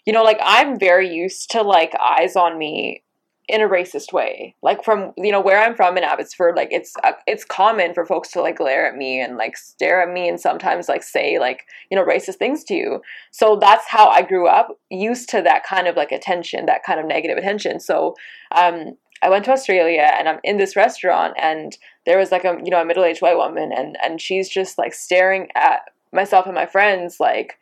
[0.05, 3.03] you know like I'm very used to like eyes on me
[3.51, 4.55] in a racist way.
[4.61, 8.05] Like from you know where I'm from in Abbotsford, like it's uh, it's common for
[8.05, 11.37] folks to like glare at me and like stare at me and sometimes like say
[11.37, 13.01] like you know racist things to you.
[13.31, 16.99] So that's how I grew up, used to that kind of like attention, that kind
[16.99, 17.81] of negative attention.
[17.81, 18.15] So
[18.55, 22.57] um, I went to Australia and I'm in this restaurant and there was like a
[22.63, 25.81] you know a middle aged white woman and and she's just like staring at
[26.13, 27.57] myself and my friends like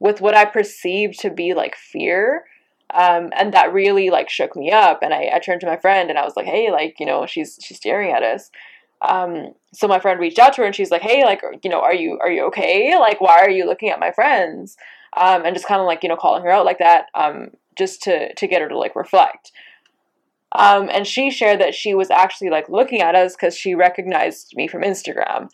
[0.00, 2.44] with what I perceived to be like fear
[2.94, 6.08] um, and that really like shook me up and I, I turned to my friend
[6.08, 8.50] and i was like hey like you know she's she's staring at us.
[9.00, 11.80] Um, so my friend reached out to her and she's like hey like you know
[11.80, 12.98] are you are you okay?
[12.98, 14.76] Like why are you looking at my friends?
[15.16, 18.02] Um, and just kind of like you know calling her out like that um, just
[18.02, 19.52] to to get her to like reflect.
[20.52, 24.54] Um, and she shared that she was actually like looking at us because she recognized
[24.56, 25.50] me from instagram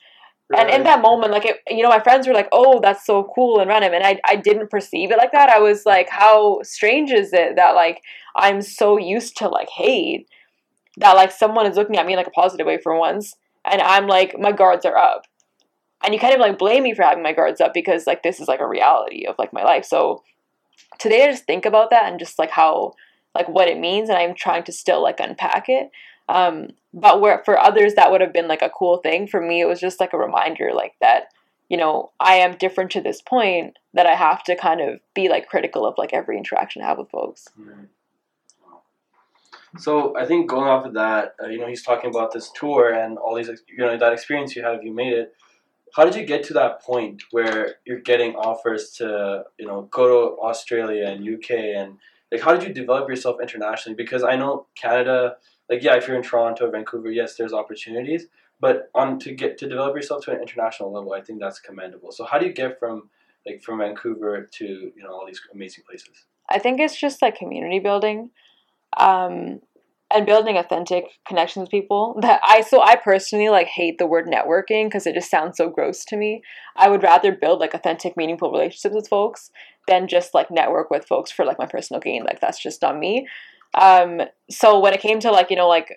[0.57, 3.31] and in that moment like it, you know my friends were like oh that's so
[3.35, 3.95] cool and random.
[3.95, 5.49] And I, I didn't perceive it like that.
[5.49, 8.03] I was like how strange is it that like
[8.37, 10.29] i'm so used to like hate
[10.99, 13.35] that like someone is looking at me in like a positive way for once
[13.65, 15.27] and i'm like my guards are up.
[16.05, 18.39] And you kind of like blame me for having my guards up because like this
[18.39, 19.87] is like a reality of like my life.
[19.87, 20.23] So
[20.99, 22.95] today i just think about that and just like how
[23.35, 25.91] like what it means and i'm trying to still like unpack it
[26.29, 29.61] um but where for others that would have been like a cool thing for me
[29.61, 31.29] it was just like a reminder like that
[31.69, 35.29] you know i am different to this point that i have to kind of be
[35.29, 37.49] like critical of like every interaction i have with folks.
[39.79, 42.93] So I think going off of that, uh, you know, he's talking about this tour
[42.93, 45.35] and all these, you know, that experience you had if you made it.
[45.97, 50.09] How did you get to that point where you're getting offers to, you know, go
[50.09, 51.99] to Australia and UK and
[52.31, 53.97] like how did you develop yourself internationally?
[53.97, 55.37] Because I know Canada,
[55.69, 58.27] like yeah, if you're in Toronto, or Vancouver, yes, there's opportunities,
[58.61, 62.13] but on to get to develop yourself to an international level, I think that's commendable.
[62.13, 63.09] So how do you get from
[63.47, 66.27] like from Vancouver to you know all these amazing places?
[66.49, 68.31] I think it's just like community building,
[68.99, 69.61] um,
[70.15, 72.19] and building authentic connections with people.
[72.21, 75.69] That I so I personally like hate the word networking because it just sounds so
[75.71, 76.43] gross to me.
[76.77, 79.51] I would rather build like authentic, meaningful relationships with folks
[79.89, 82.25] than just like network with folks for like my personal gain.
[82.25, 83.27] Like that's just not me.
[83.75, 85.93] Um, so when it came to like you know like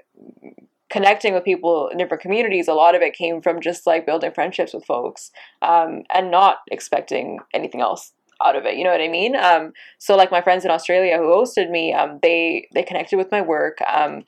[0.89, 4.32] connecting with people in different communities, a lot of it came from just like building
[4.32, 8.13] friendships with folks um, and not expecting anything else
[8.43, 8.75] out of it.
[8.78, 9.36] You know what I mean?
[9.36, 13.32] Um, so like my friends in Australia who hosted me, um, they they connected with
[13.32, 13.80] my work.
[13.82, 14.23] Um,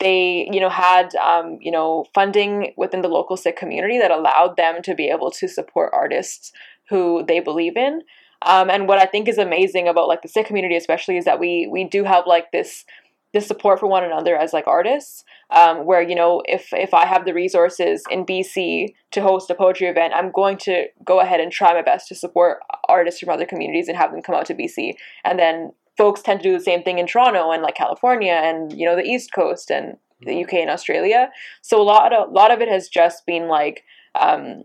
[0.00, 4.56] they you know had um, you know funding within the local Sikh community that allowed
[4.56, 6.52] them to be able to support artists
[6.88, 8.02] who they believe in.
[8.42, 11.40] Um, and what I think is amazing about like the Sikh community, especially, is that
[11.40, 12.84] we we do have like this
[13.32, 15.24] this support for one another as like artists.
[15.50, 19.54] Um, where you know if if I have the resources in BC to host a
[19.54, 22.58] poetry event, I'm going to go ahead and try my best to support
[22.88, 24.94] artists from other communities and have them come out to BC.
[25.24, 28.72] And then folks tend to do the same thing in Toronto and like California and
[28.72, 31.30] you know the East Coast and the UK and Australia.
[31.62, 33.84] So a lot of a lot of it has just been like
[34.14, 34.64] um,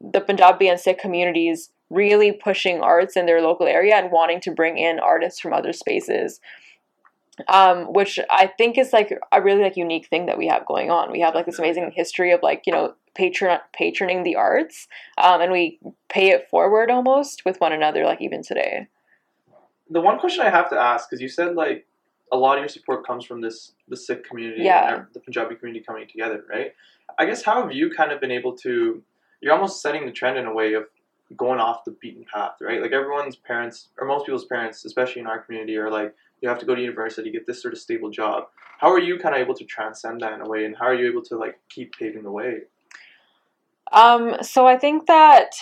[0.00, 4.50] the Punjabi and Sikh communities really pushing arts in their local area and wanting to
[4.50, 6.40] bring in artists from other spaces
[7.48, 10.90] um, which I think is like a really like unique thing that we have going
[10.90, 11.10] on.
[11.10, 15.40] We have like this amazing history of like you know patron patroning the arts, um,
[15.40, 15.78] and we
[16.08, 18.88] pay it forward almost with one another, like even today.
[19.90, 21.86] The one question I have to ask, because you said like
[22.32, 24.94] a lot of your support comes from this the Sikh community Yeah.
[24.94, 26.72] and the Punjabi community coming together, right?
[27.18, 29.02] I guess how have you kind of been able to?
[29.40, 30.84] You're almost setting the trend in a way of
[31.36, 32.80] going off the beaten path, right?
[32.80, 36.58] Like everyone's parents, or most people's parents, especially in our community, are like, you have
[36.58, 38.48] to go to university, get this sort of stable job.
[38.78, 40.94] How are you kind of able to transcend that in a way, and how are
[40.94, 42.62] you able to like keep paving the way?
[43.92, 45.52] Um, so I think that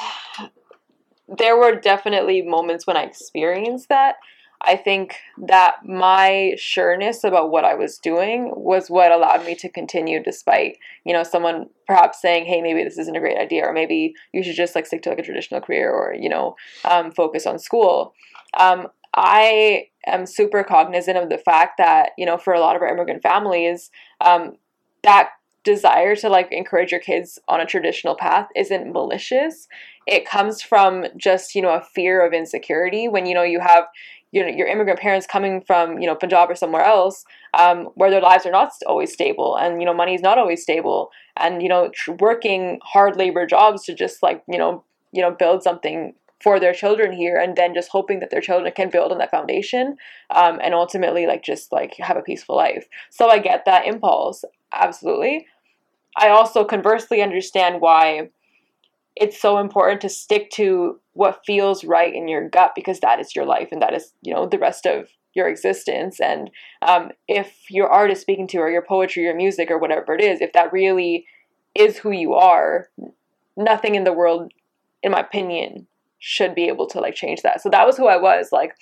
[1.29, 4.17] there were definitely moments when I experienced that.
[4.65, 9.69] I think that my sureness about what I was doing was what allowed me to
[9.69, 13.73] continue despite, you know, someone perhaps saying, hey, maybe this isn't a great idea, or
[13.73, 16.55] maybe you should just like stick to like a traditional career or, you know,
[16.85, 18.15] um, focus on school.
[18.55, 22.83] Um, I am super cognizant of the fact that, you know, for a lot of
[22.83, 23.91] our immigrant families,
[24.21, 24.57] um,
[25.03, 25.31] that
[25.65, 29.69] desire to like encourage your kids on a traditional path isn't malicious.
[30.07, 33.85] It comes from just, you know, a fear of insecurity when, you know, you have
[34.33, 37.25] you know, your immigrant parents coming from, you know, Punjab or somewhere else,
[37.55, 40.63] um, where their lives are not always stable and, you know, money is not always
[40.63, 41.11] stable.
[41.37, 45.31] And, you know, tr- working hard labor jobs to just like, you know, you know,
[45.31, 49.13] build something for their children here and then just hoping that their children can build
[49.13, 49.97] on that foundation
[50.31, 52.89] um, and ultimately like just like have a peaceful life.
[53.11, 55.47] So i get that impulse absolutely.
[56.17, 58.31] I also conversely understand why
[59.17, 63.37] it's so important to stick to what feels right in your gut because that is
[63.37, 66.21] your life and that is you know the rest of your existence.
[66.21, 66.51] And
[66.83, 70.21] um, if your art is speaking to or your poetry or music or whatever it
[70.21, 71.27] is if that really
[71.75, 72.89] is who you are
[73.57, 74.53] nothing in the world
[75.03, 75.87] in my opinion
[76.19, 77.61] should be able to like change that.
[77.61, 78.75] So that was who i was like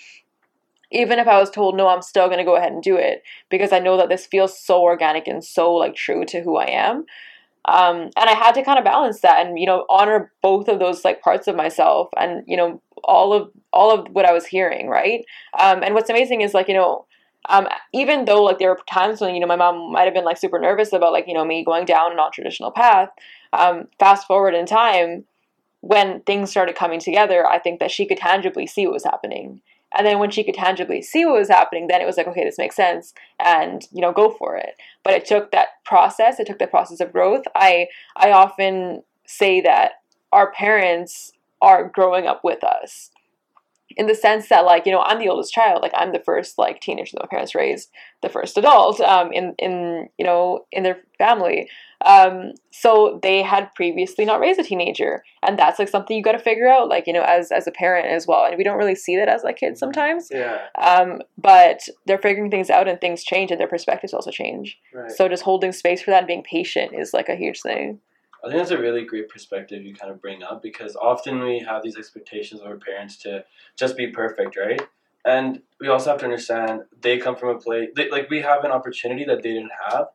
[0.93, 3.23] even if i was told no i'm still going to go ahead and do it
[3.49, 6.67] because i know that this feels so organic and so like true to who i
[6.67, 7.05] am
[7.67, 10.79] um, and i had to kind of balance that and you know honor both of
[10.79, 14.47] those like parts of myself and you know all of all of what i was
[14.47, 15.25] hearing right?
[15.59, 17.07] Um, and what's amazing is like you know
[17.49, 20.25] um, even though like there were times when you know my mom might have been
[20.25, 23.09] like super nervous about like you know me going down a non-traditional path
[23.53, 25.25] um, fast forward in time
[25.81, 29.61] when things started coming together i think that she could tangibly see what was happening
[29.97, 32.45] and then when she could tangibly see what was happening then it was like okay
[32.45, 34.75] this makes sense and you know go for it.
[35.03, 37.45] But it took that process it took that process of growth.
[37.55, 39.93] I i often say that
[40.33, 41.33] our parents
[41.63, 43.11] are growing up with us
[43.97, 46.59] in the sense that like you know i'm the oldest child like i'm the first
[46.59, 47.91] like teenager that my parents raised
[48.23, 51.69] the first adult um, in in you know in their family
[52.05, 56.33] um, so they had previously not raised a teenager and that's like something you got
[56.33, 58.79] to figure out like you know as as a parent as well and we don't
[58.79, 60.59] really see that as like kids sometimes Yeah.
[60.79, 65.11] um, but they're figuring things out and things change and their perspectives also change Right.
[65.11, 68.01] so just holding space for that and being patient is like a huge thing
[68.43, 71.59] I think that's a really great perspective you kind of bring up because often we
[71.61, 73.45] have these expectations of our parents to
[73.77, 74.81] just be perfect, right?
[75.27, 78.65] And we also have to understand they come from a place they, like we have
[78.65, 80.07] an opportunity that they didn't have.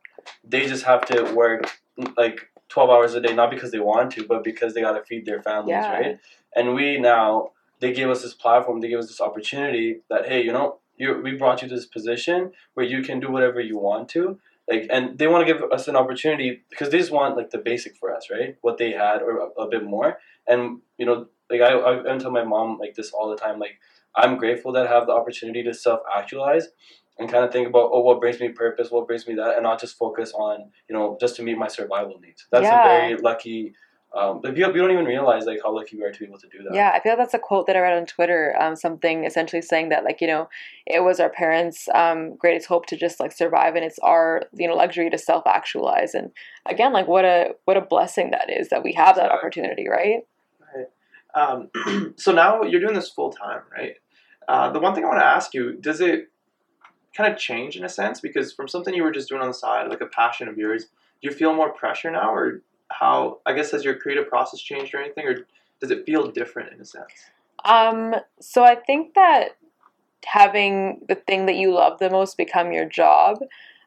[0.44, 1.70] They just have to work
[2.16, 5.04] like twelve hours a day, not because they want to, but because they got to
[5.04, 5.92] feed their families, Yeah.
[5.92, 6.18] right?
[6.54, 7.50] And we now
[7.80, 11.20] they gave us this platform, they gave us this opportunity that hey, you know, you
[11.22, 14.86] we brought you to this position where you can do whatever you want to like
[14.90, 17.96] and they want to give us an opportunity because they just want like the basic
[17.96, 20.18] for us right what they had or a, a bit more
[20.48, 23.58] and you know like I, I I tell my mom like this all the time
[23.58, 23.78] like
[24.16, 26.68] i'm grateful that i have the opportunity to self-actualize
[27.18, 29.62] and kind of think about oh what brings me purpose what brings me that and
[29.62, 32.80] not just focus on you know just to meet my survival needs that's Yeah.
[32.80, 33.74] a very lucky
[34.14, 36.38] um like you, you don't even realize like how lucky we are to be able
[36.38, 38.54] to do that Yeah, I feel like that's a quote that I read on Twitter.
[38.58, 40.48] Um, something essentially saying that like you know,
[40.86, 44.66] it was our parents' um greatest hope to just like survive, and it's our you
[44.68, 46.14] know luxury to self actualize.
[46.14, 46.30] And
[46.64, 49.38] again, like what a what a blessing that is that we have that Exactly.
[49.38, 50.20] opportunity, right?
[51.34, 51.70] Um,
[52.16, 53.94] so now you're doing this full time, right?
[54.48, 56.30] Uh, the one thing I want to ask you: Does it
[57.16, 58.20] kind of change in a sense?
[58.20, 60.84] Because from something you were just doing on the side, like a passion of yours,
[60.84, 63.38] do you feel more pressure now, or how?
[63.46, 65.46] I guess has your creative process changed or anything, or
[65.80, 67.12] does it feel different in a sense?
[67.64, 69.56] Um, so I think that
[70.24, 73.38] having the thing that you love the most become your job,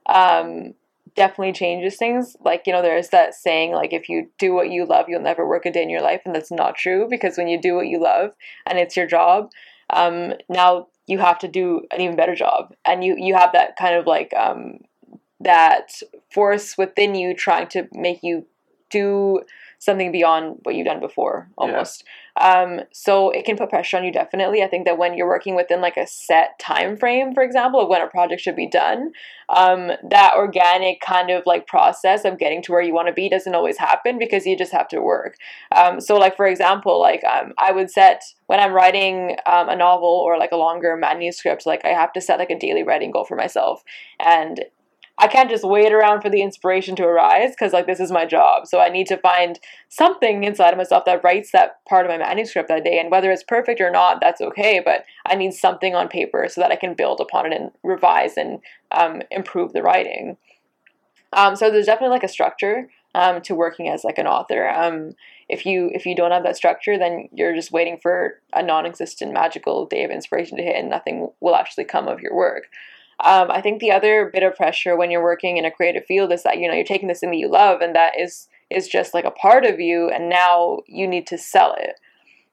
[0.07, 0.73] um,
[1.15, 2.35] definitely changes things.
[2.43, 5.47] Like, you know, there's that saying, like, if you do what you love, you'll never
[5.47, 6.21] work a day in your life.
[6.25, 8.31] And that's not true because when you do what you love
[8.65, 9.51] and it's your job,
[9.89, 12.73] um, now you have to do an even better job.
[12.85, 14.79] And you, you have that kind of like, um,
[15.39, 16.01] that
[16.31, 18.45] force within you trying to make you
[18.89, 19.41] do
[19.79, 22.03] something beyond what you've done before almost.
[22.39, 24.61] Um, so it can put pressure on you definitely.
[24.61, 27.89] I think that when you're working within like a set time frame for example of
[27.89, 29.11] when a project should be done
[29.49, 33.27] um, that organic kind of like process of getting to where you want to be
[33.29, 35.35] doesn't always happen because you just have to work.
[35.75, 39.75] Um, so like for example like um, i would set when i'm writing um, a
[39.75, 43.11] novel or like a longer manuscript like i have to set like a daily writing
[43.11, 43.83] goal for myself.
[44.19, 44.65] And
[45.21, 48.25] I can't just wait around for the inspiration to arise because like this is my
[48.25, 48.65] job.
[48.65, 49.59] So I need to find
[49.89, 52.99] something inside of myself that writes that part of my manuscript that day.
[52.99, 54.81] And whether it's perfect or not, that's okay.
[54.83, 58.37] But I need something on paper so that I can build upon it and revise
[58.37, 58.59] and
[58.91, 60.37] um, improve the writing.
[61.33, 64.69] Um, so there's definitely like a structure um, to working as like an author.
[64.69, 65.15] Um,
[65.49, 69.33] if you if you don't have that structure, then you're just waiting for a non-existent
[69.33, 72.67] magical day of inspiration to hit, and nothing will actually come of your work.
[73.21, 76.31] Um, I think the other bit of pressure when you're working in a creative field
[76.31, 78.87] is that you know you're taking this thing that you love and that is is
[78.87, 81.95] just like a part of you, and now you need to sell it.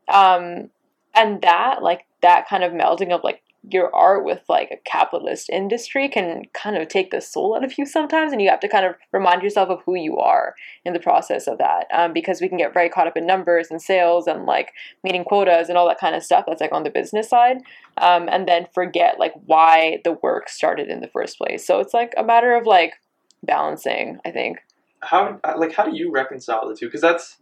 [0.09, 0.71] Um,
[1.15, 5.51] and that like that kind of melding of like your art with like a capitalist
[5.51, 8.69] industry can kind of take the soul out of you sometimes, and you have to
[8.69, 10.55] kind of remind yourself of who you are
[10.85, 11.87] in the process of that.
[11.93, 15.25] Um, because we can get very caught up in numbers and sales and like meeting
[15.25, 17.59] quotas and all that kind of stuff that's like on the business side
[17.99, 21.67] um, and then forget like why the work started in the first place.
[21.67, 22.95] So it's like a matter of like
[23.43, 24.59] balancing, I think.
[25.01, 26.87] How like how do you reconcile the two?
[26.87, 27.39] Because that's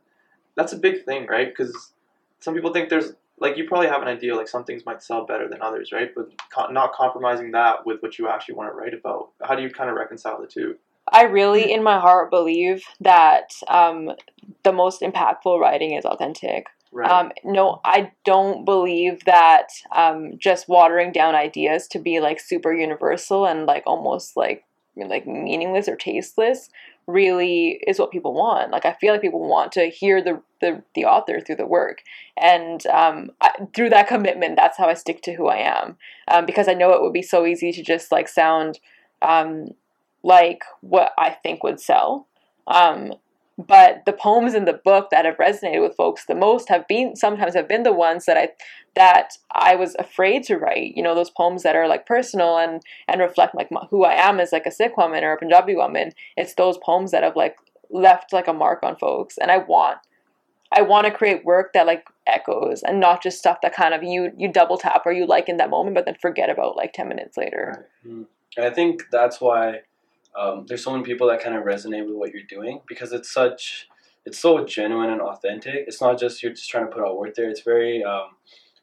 [0.56, 1.48] that's a big thing, right?
[1.48, 1.92] Because
[2.40, 5.26] some people think there's like you probably have an idea like some things might sell
[5.26, 6.11] better than others, right?
[6.14, 9.30] But co- not compromising that with what you actually want to write about.
[9.43, 10.76] How do you kind of reconcile the two?
[11.12, 14.12] I really, in my heart, believe that um,
[14.62, 16.66] the most impactful writing is authentic.
[16.93, 17.11] Right.
[17.11, 22.72] Um, no, I don't believe that um, just watering down ideas to be like super
[22.72, 24.64] universal and like almost like
[24.97, 26.68] like meaningless or tasteless
[27.07, 28.70] really is what people want.
[28.70, 32.02] Like I feel like people want to hear the the, the author through the work,
[32.36, 35.96] and um, I, through that commitment, that's how I stick to who I am.
[36.28, 38.78] Um, because I know it would be so easy to just like sound
[39.20, 39.68] um,
[40.22, 42.28] like what I think would sell.
[42.66, 43.14] Um,
[43.57, 47.14] but the poems in the book that have resonated with folks the most have been
[47.14, 48.50] sometimes have been the ones that I
[48.96, 50.96] that I was afraid to write.
[50.96, 54.40] You know, those poems that are like personal and and reflect like who I am
[54.40, 56.12] as like a Sikh woman or a Punjabi woman.
[56.36, 57.57] It's those poems that have like
[57.90, 59.98] left like a mark on folks, and I want
[60.72, 64.02] I want to create work that like echoes and not just stuff that kind of
[64.02, 66.92] you you double tap or you like in that moment, but then forget about like
[66.92, 67.88] ten minutes later.
[68.07, 68.26] Mm.
[68.57, 69.80] And I think that's why
[70.37, 73.32] um, there's so many people that kind of resonate with what you're doing because it's
[73.32, 73.89] such,
[74.24, 75.85] it's so genuine and authentic.
[75.87, 77.49] It's not just you're just trying to put out work there.
[77.49, 78.30] It's very, um,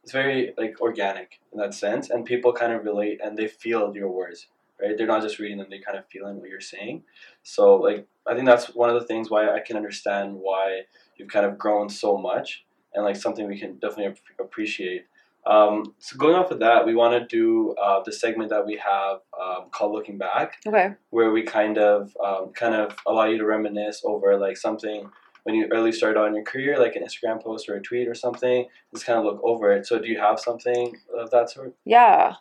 [0.03, 3.95] it's very like organic in that sense, and people kind of relate and they feel
[3.95, 4.47] your words,
[4.81, 4.97] right?
[4.97, 7.03] They're not just reading them; they kind of feeling what you're saying.
[7.43, 10.81] So like I think that's one of the things why I can understand why
[11.17, 15.05] you've kind of grown so much and like something we can definitely ap- appreciate.
[15.45, 18.77] Um, so going off of that, we want to do uh, the segment that we
[18.77, 20.93] have um, called "Looking Back," Okay.
[21.09, 25.09] where we kind of um, kind of allow you to reminisce over like something
[25.43, 28.13] when you early started on your career, like an Instagram post or a tweet or
[28.13, 28.67] something.
[28.93, 29.87] Just kind of look over it.
[29.87, 31.73] So, do you have something of that sort?
[31.85, 32.35] Yeah.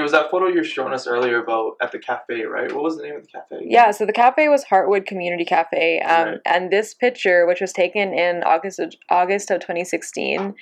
[0.00, 2.72] It was that photo you were showing us earlier about at the cafe, right?
[2.72, 3.58] What was the name of the cafe?
[3.60, 6.40] Yeah, so the cafe was Heartwood Community Cafe, um, Right.
[6.46, 10.54] and this picture, which was taken in August of, August of 2016,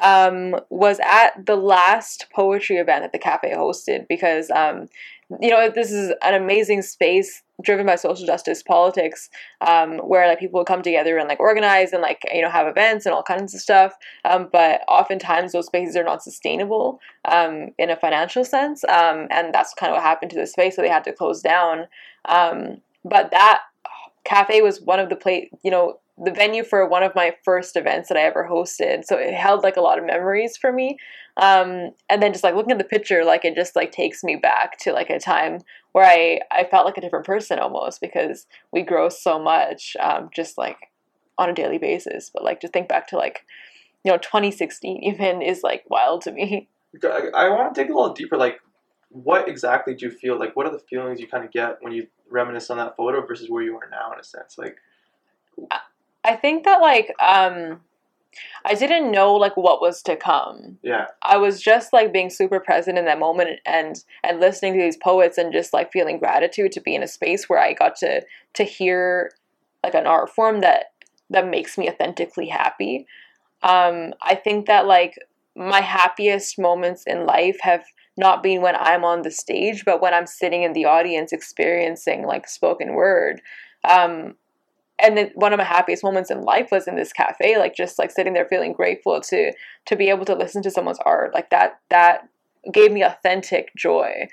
[0.00, 4.88] um, was at the last poetry event that the cafe hosted because, um,
[5.40, 9.30] you know, this is an amazing space driven by social justice politics,
[9.60, 12.66] um, where like people would come together and like organize and like you know have
[12.66, 13.94] events and all kinds of stuff.
[14.24, 19.54] Um, but oftentimes those spaces are not sustainable um, in a financial sense, um, and
[19.54, 20.76] that's kind of what happened to the space.
[20.76, 21.86] So they had to close down.
[22.26, 23.60] Um, but that
[24.24, 27.76] cafe was one of the place, you know, the venue for one of my first
[27.76, 29.04] events that I ever hosted.
[29.04, 30.96] So it held like a lot of memories for me.
[31.36, 34.36] Um, and then just like looking at the picture, like it just like takes me
[34.36, 35.58] back to like a time
[35.92, 40.30] where I I felt like a different person almost because we grow so much, um,
[40.32, 40.92] just like
[41.36, 42.30] on a daily basis.
[42.32, 43.44] But like to think back to like,
[44.04, 46.68] you know, 2016 even is like wild to me.
[47.02, 48.36] I, I want to dig a little deeper.
[48.36, 48.60] Like,
[49.08, 50.38] what exactly do you feel?
[50.38, 53.26] Like, what are the feelings you kind of get when you reminisce on that photo
[53.26, 54.56] versus where you are now, in a sense?
[54.56, 54.76] Like,
[55.72, 55.80] I
[56.36, 57.80] think that like um
[58.64, 60.78] I didn't know like what was to come.
[60.82, 64.80] yeah, I was just like being super present in that moment and and listening to
[64.80, 67.96] these poets and just like feeling gratitude to be in a space where I got
[67.96, 68.22] to
[68.54, 69.30] to hear
[69.82, 70.86] like an art form that
[71.30, 73.06] that makes me authentically happy.
[73.62, 75.18] Um I think that like
[75.56, 77.84] my happiest moments in life have
[78.16, 82.26] not been when I'm on the stage, but when I'm sitting in the audience experiencing
[82.26, 83.40] like spoken word.
[83.88, 84.36] Um,
[85.04, 87.98] and then one of my happiest moments in life was in this cafe, like just
[87.98, 89.52] like sitting there feeling grateful to
[89.86, 91.34] to be able to listen to someone's art.
[91.34, 92.28] Like that that
[92.72, 94.26] gave me authentic joy.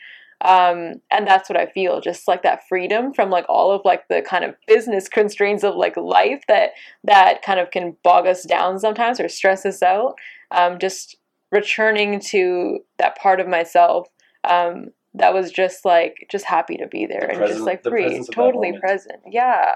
[0.43, 4.07] Um, and that's what I feel, just like that freedom from like all of like
[4.07, 6.72] the kind of business constraints of like life that
[7.03, 10.15] that kind of can bog us down sometimes or stress us out.
[10.49, 11.17] Um, just
[11.51, 14.07] returning to that part of myself
[14.43, 18.03] um, that was just like just happy to be there The and just like free,
[18.03, 19.19] presence of that totally present.
[19.30, 19.72] Yeah,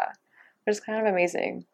[0.66, 1.66] it was kind of amazing.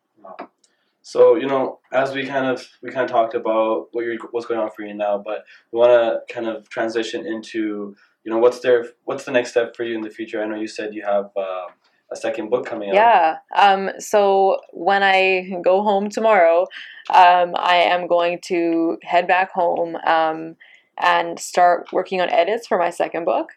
[1.02, 4.46] So you know, as we kind of we kind of talked about what you're, what's
[4.46, 8.38] going on for you now, but we want to kind of transition into you know
[8.38, 10.42] what's there what's the next step for you in the future.
[10.42, 11.68] I know you said you have uh,
[12.12, 12.96] a second book coming out.
[12.96, 13.38] Yeah.
[13.56, 16.68] Um, so when I go home tomorrow,
[17.10, 20.56] um, I am going to head back home um,
[21.00, 23.54] and start working on edits for my second book.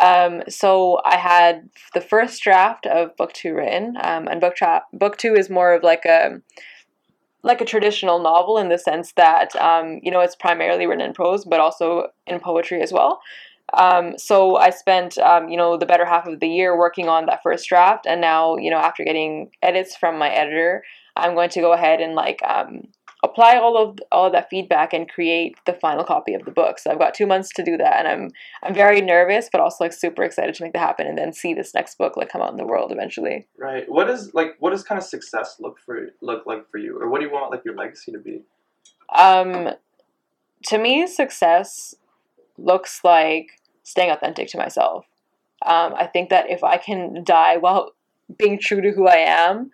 [0.00, 4.84] Um, so I had the first draft of book two written, um, and book tra-
[4.92, 6.40] book two is more of like a
[7.42, 11.12] like a traditional novel in the sense that um, you know it's primarily written in
[11.12, 13.20] prose, but also in poetry as well.
[13.72, 17.26] Um, so I spent, um, you know, the better half of the year working on
[17.26, 20.84] that first draft, and now, you know, after getting edits from my editor,
[21.16, 22.88] I'm going to go ahead and like um,
[23.24, 26.78] apply all of all of that feedback and create the final copy of the book.
[26.78, 28.30] So I've got two months to do that, and I'm
[28.62, 31.54] I'm very nervous, but also like super excited to make that happen, and then see
[31.54, 33.48] this next book like come out in the world eventually.
[33.58, 33.84] right.
[33.88, 34.56] What is like?
[34.60, 37.32] What does kind of success look for look like for you, or what do you
[37.32, 38.42] want like your legacy to be?
[39.14, 39.70] Um,
[40.66, 41.94] to me, success
[42.58, 45.06] looks like staying authentic to myself.
[45.64, 47.92] Um, I think that if I can die while
[48.38, 49.70] being true to who I am,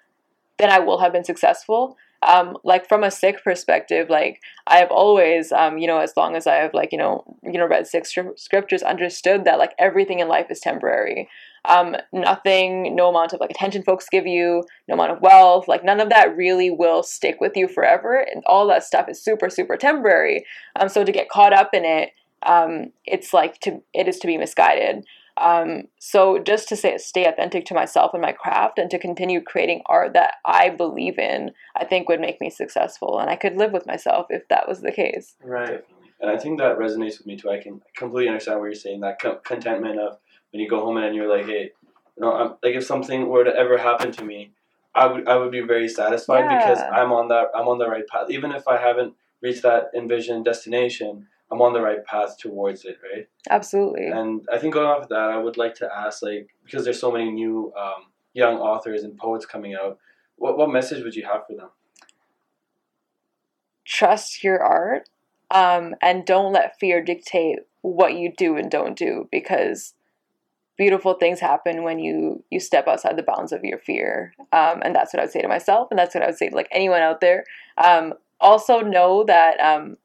[0.59, 1.97] then I will have been successful.
[2.23, 6.37] Um, like from a Sikh perspective, like I have always, um, you know, as long
[6.37, 10.21] as I have like you know, you know, read scri- scriptures, understood that like everything
[10.21, 11.29] in life is temporary.
[11.65, 15.85] Um, nothing, no amount of like attention folks give you, no amount of wealth, like
[15.85, 19.51] none of that really will stick with you forever, and all that stuff is super,
[19.51, 20.45] super temporary.
[20.77, 22.11] Um, so to get caught up in it,
[22.43, 25.05] um, it's like to it is to be misguided.
[25.41, 29.43] Um, so just to say, stay authentic to myself and my craft, and to continue
[29.43, 33.57] creating art that I believe in, I think would make me successful, and I could
[33.57, 35.35] live with myself if that was the case.
[35.43, 35.67] Right.
[35.67, 35.97] Definitely.
[36.21, 37.51] And I think that resonates with me too.
[37.51, 39.01] I can completely understand what you're saying.
[39.01, 40.19] That co- contentment of
[40.53, 41.71] when you go home and you're like, hey,
[42.17, 44.53] you know, I'm, like if something were to ever happen to me,
[44.95, 48.07] I would I would be very satisfied because I'm on that I'm on the right
[48.07, 48.29] path.
[48.29, 52.99] Even if I haven't reached that envisioned destination, I'm on the right path towards it,
[53.03, 53.27] right?
[53.49, 54.07] Absolutely.
[54.07, 57.01] And I think going off of that, I would like to ask, like, because there's
[57.01, 59.99] so many new um, young authors and poets coming out,
[60.37, 61.71] what what message would you have for them?
[63.91, 65.09] trust your art
[65.51, 69.95] um, and don't let fear dictate what you do and don't do because
[70.77, 74.95] beautiful things happen when you you step outside the bounds of your fear um, and
[74.95, 76.69] that's what i would say to myself and that's what i would say to like
[76.71, 77.45] anyone out there
[77.79, 79.97] um, also know that um,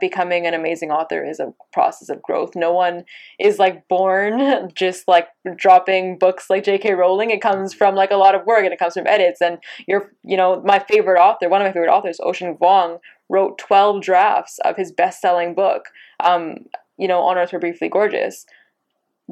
[0.00, 2.54] becoming an amazing author is a process of growth.
[2.54, 3.04] No one
[3.38, 7.30] is like born just like dropping books like jk rowling.
[7.30, 9.40] It comes from like a lot of work and it comes from edits.
[9.40, 12.98] And you're you know my favorite author one of my favorite authors ocean vuong
[13.28, 15.86] wrote 12 drafts of his best-selling book
[16.20, 16.66] um,
[16.98, 18.46] you know on earth we're briefly gorgeous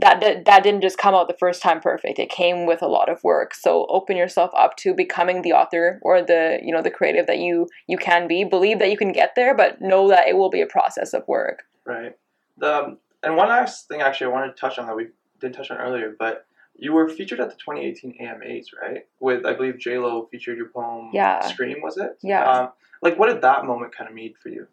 [0.01, 2.89] that, that that didn't just come out the first time perfect it came with a
[2.89, 6.83] lot of work so open yourself up to becoming the author or the you know
[6.83, 10.09] the creative that you you can be believe that you can get there but know
[10.09, 12.17] that it will be a process of work Right.
[12.59, 15.09] The um, and one last thing actually I wanted to touch on that we
[15.41, 16.47] didn't touch on earlier, but
[16.77, 19.07] you were featured at the 2018 AMAs, right?
[19.19, 21.11] With I believe J Lo featured your poem.
[21.13, 21.41] Yeah.
[21.47, 22.19] Scream was it?
[22.23, 22.49] Yeah.
[22.49, 22.69] Um,
[23.03, 24.67] like what did that moment kind of mean for you?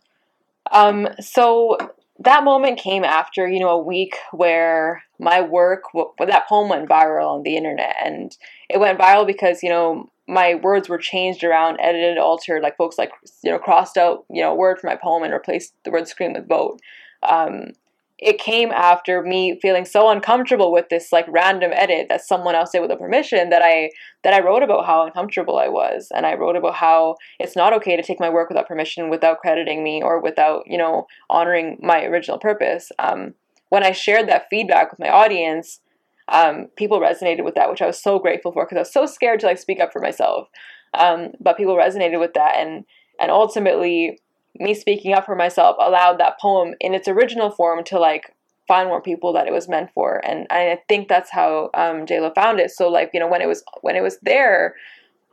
[0.71, 1.77] Um, so
[2.19, 6.89] that moment came after, you know, a week where my work, well, that poem went
[6.89, 7.95] viral on the internet.
[8.03, 8.35] And
[8.69, 12.63] it went viral because, you know, my words were changed around, edited, altered.
[12.63, 13.11] Like folks, like,
[13.43, 16.33] you know, crossed out, you know, word for my poem and replaced the word scream
[16.33, 16.79] with vote.
[17.23, 17.71] Um,
[18.19, 22.71] it came after me feeling so uncomfortable with this like random edit that someone else
[22.71, 23.91] did with a permission that I
[24.23, 26.07] that I wrote about how uncomfortable I was.
[26.15, 29.39] And I wrote about how it's not okay to take my work without permission without
[29.39, 32.91] crediting me or without you know honoring my original purpose.
[32.97, 33.35] Um,
[33.69, 35.81] when I shared that feedback with my audience
[36.29, 39.05] um, people resonated with that which I was so grateful for because I was so
[39.05, 40.49] scared to like speak up for myself.
[40.93, 42.83] Um, but people resonated with that and
[43.19, 44.19] and ultimately
[44.59, 48.33] me speaking up for myself allowed that poem in its original form to like
[48.67, 50.21] find more people that it was meant for.
[50.25, 52.71] And i think that's how um lo found it.
[52.71, 54.75] So like you know when it was when it was there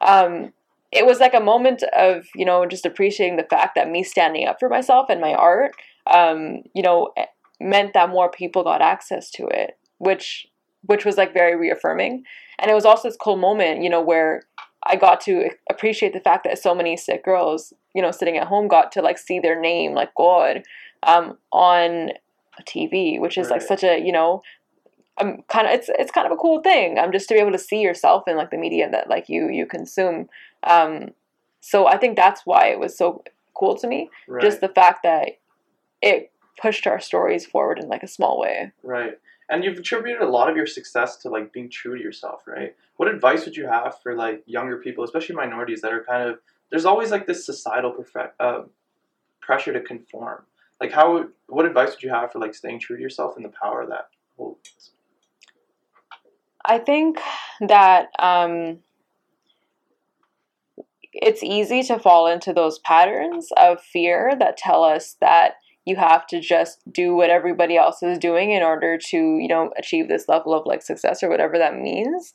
[0.00, 0.52] um
[0.92, 4.46] it was like a moment of you know just appreciating the fact that me standing
[4.46, 5.72] up for myself and my art
[6.06, 7.12] um you know
[7.60, 10.46] meant that more people got access to it which
[10.86, 12.24] which was like very reaffirming.
[12.58, 14.42] And it was also this cool moment you know where
[14.86, 18.48] I got to appreciate the fact that so many Sikh girls, you know, sitting at
[18.48, 20.62] home got to like see their name, like Kaur,
[21.02, 22.10] um, on
[22.62, 24.42] TV, which is like such a, you know,
[25.18, 26.98] um, kind of it's it's kind of a cool thing.
[26.98, 29.48] Um, just to be able to see yourself in like the media that like you
[29.48, 30.28] you consume.
[30.64, 31.10] Um,
[31.60, 33.22] so I think that's why it was so
[33.54, 34.10] cool to me.
[34.28, 34.42] Right.
[34.42, 35.38] Just the fact that
[36.02, 36.30] it
[36.60, 38.72] pushed our stories forward in like a small way.
[38.82, 39.18] Right.
[39.50, 42.74] And you've attributed a lot of your success to like being true to yourself, right?
[42.96, 46.38] What advice would you have for like younger people, especially minorities that are kind of
[46.70, 48.62] there's always like this societal perfect, uh,
[49.40, 50.44] pressure to conform.
[50.80, 53.50] Like how what advice would you have for like staying true to yourself and the
[53.50, 54.90] power that holds?
[56.64, 57.20] I think
[57.60, 58.78] that um,
[61.12, 66.26] it's easy to fall into those patterns of fear that tell us that you have
[66.28, 70.28] to just do what everybody else is doing in order to, you know, achieve this
[70.28, 72.32] level of like success or whatever that means.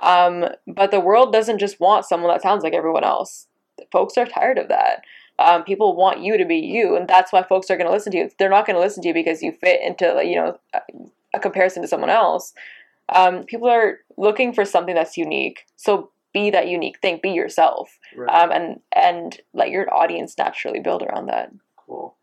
[0.00, 3.46] Um, but the world doesn't just want someone that sounds like everyone else.
[3.90, 5.02] Folks are tired of that.
[5.38, 8.12] Um, people want you to be you, and that's why folks are going to listen
[8.12, 8.30] to you.
[8.38, 10.80] They're not going to listen to you because you fit into, like, you know, a,
[11.34, 12.52] a comparison to someone else
[13.08, 15.66] um, people are looking for something that's unique.
[15.76, 17.20] So be that unique thing.
[17.22, 18.30] Be yourself, Right.
[18.30, 21.50] um, and and let your audience naturally build around that.
[21.76, 22.16] Cool.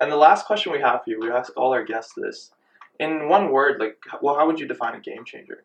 [0.00, 2.50] And the last question we have for you, we ask all our guests this.
[2.98, 5.64] In one word, like, well, how would you define a game changer?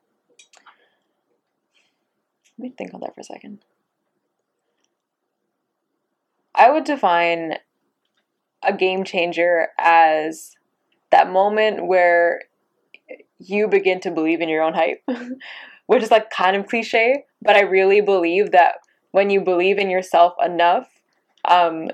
[2.58, 3.60] Let me think on that for a second.
[6.54, 7.56] I would define
[8.64, 10.56] a game changer as
[11.12, 12.42] that moment where
[13.40, 15.04] you begin to believe in your own hype,
[15.88, 18.76] which is like kind of cliche, but I really believe that
[19.12, 20.90] when you believe in yourself enough
[21.46, 21.90] um,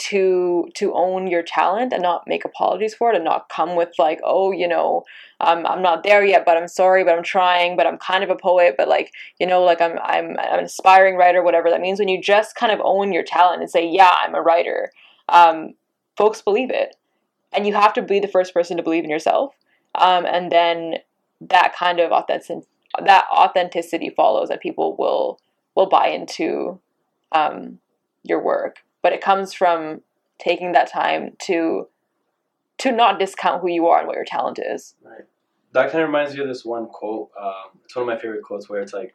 [0.00, 3.90] to to own your talent and not make apologies for it and not come with
[3.98, 5.04] like oh you know
[5.40, 8.30] um, I'm not there yet but I'm sorry but I'm trying but I'm kind of
[8.30, 11.82] a poet but like you know like I'm I'm I'm an aspiring writer whatever that
[11.82, 14.90] means when you just kind of own your talent and say yeah I'm a writer
[15.28, 15.74] um,
[16.16, 16.96] folks believe it.
[17.52, 19.54] And you have to be the first person to believe in yourself
[19.94, 20.96] um, and then
[21.42, 22.64] that kind of authentic
[23.04, 25.38] that authenticity follows that people will
[25.74, 26.80] will buy into
[27.32, 27.78] um,
[28.22, 30.02] your work but it comes from
[30.38, 31.88] taking that time to
[32.78, 35.24] to not discount who you are and what your talent is Right.
[35.72, 37.30] That kind of reminds me of this one quote.
[37.40, 39.14] Um, it's one of my favorite quotes where it's like,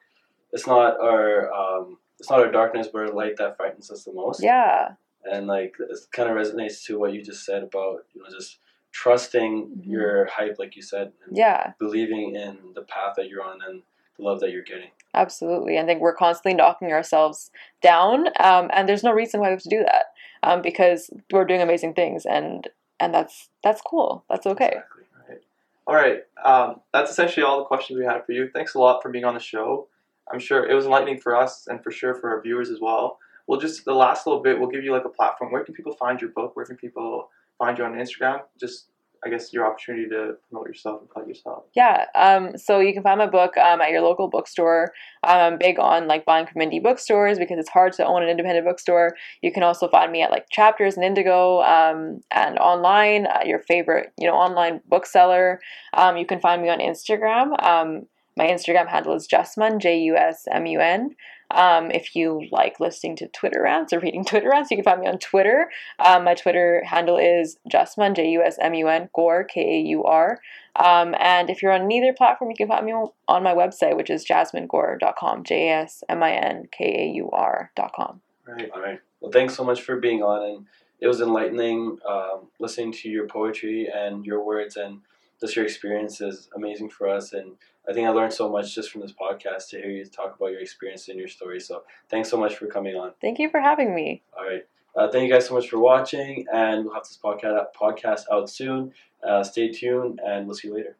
[0.54, 4.14] "It's not our um, it's not our darkness, but our light that frightens us the
[4.14, 4.94] most." yeah
[5.30, 8.60] and like it kind of resonates to what you just said about you know just
[8.92, 9.82] trusting Mhm.
[9.86, 13.82] your hype, like you said, and yeah believing in the path that you're on, and
[14.18, 14.90] the love that you're getting.
[15.14, 15.80] Absolutely.
[15.80, 17.52] I think we're constantly knocking ourselves
[17.82, 20.06] down, um, and there's no reason why we have to do that
[20.44, 22.68] um, because we're doing amazing things, and
[23.00, 24.26] and that's that's cool.
[24.30, 24.68] That's okay.
[24.68, 25.04] Exactly.
[25.28, 25.42] Right.
[25.88, 26.20] All right.
[26.44, 28.50] Um, that's essentially all the questions we had for you.
[28.54, 29.88] Thanks a lot for being on the show.
[30.32, 33.20] I'm sure it was enlightening for us and for sure for our viewers as well.
[33.48, 34.60] We'll just the last little bit.
[34.60, 35.52] We'll give you like a platform.
[35.52, 36.56] Where can people find your book?
[36.56, 38.42] Where can people find you on Instagram?
[38.60, 38.88] Just
[39.26, 41.64] I guess your opportunity to promote yourself and plug yourself.
[41.76, 42.06] Yeah.
[42.14, 44.94] Um, so you can find my book um, at your local bookstore.
[45.24, 48.30] Um, I'm big on like buying from indie bookstores because it's hard to own an
[48.30, 49.16] independent bookstore.
[49.42, 53.26] You can also find me at like Chapters and Indigo um, and online.
[53.28, 55.60] Uh, your favorite, you know, online bookseller.
[55.94, 57.62] Um, you can find me on Instagram.
[57.64, 58.08] Um,
[58.38, 61.16] my Instagram handle is Jusmun J U S M U N.
[61.52, 65.02] Um, if you like listening to Twitter rants or reading Twitter rants, you can find
[65.02, 65.70] me on Twitter.
[66.00, 69.82] Um, my Twitter handle is Jusmun, J U S M U N, Kaur, K A
[69.90, 70.40] U R.
[70.76, 74.10] Um, and if you're on neither platform, you can find me on my website, which
[74.10, 78.22] is jasminkaur.com, J A S M I N K A U R.com.
[78.48, 78.70] Right.
[78.74, 79.00] All right.
[79.22, 80.66] Well, thanks so much for being on, and
[81.00, 85.00] it was enlightening um, listening to your poetry and your words, and
[85.40, 87.34] just your experience is amazing for us.
[87.34, 87.54] And
[87.88, 90.52] I think I learned so much just from this podcast to hear you talk about
[90.52, 91.60] your experience and your story.
[91.60, 93.12] So thanks so much for coming on.
[93.22, 94.24] Thank you for having me.
[94.38, 94.66] All right.
[94.96, 98.50] Uh, thank you guys so much for watching, and we'll have this podcast podcast out
[98.50, 98.94] soon.
[99.22, 100.96] Uh, stay tuned, and we'll see you later.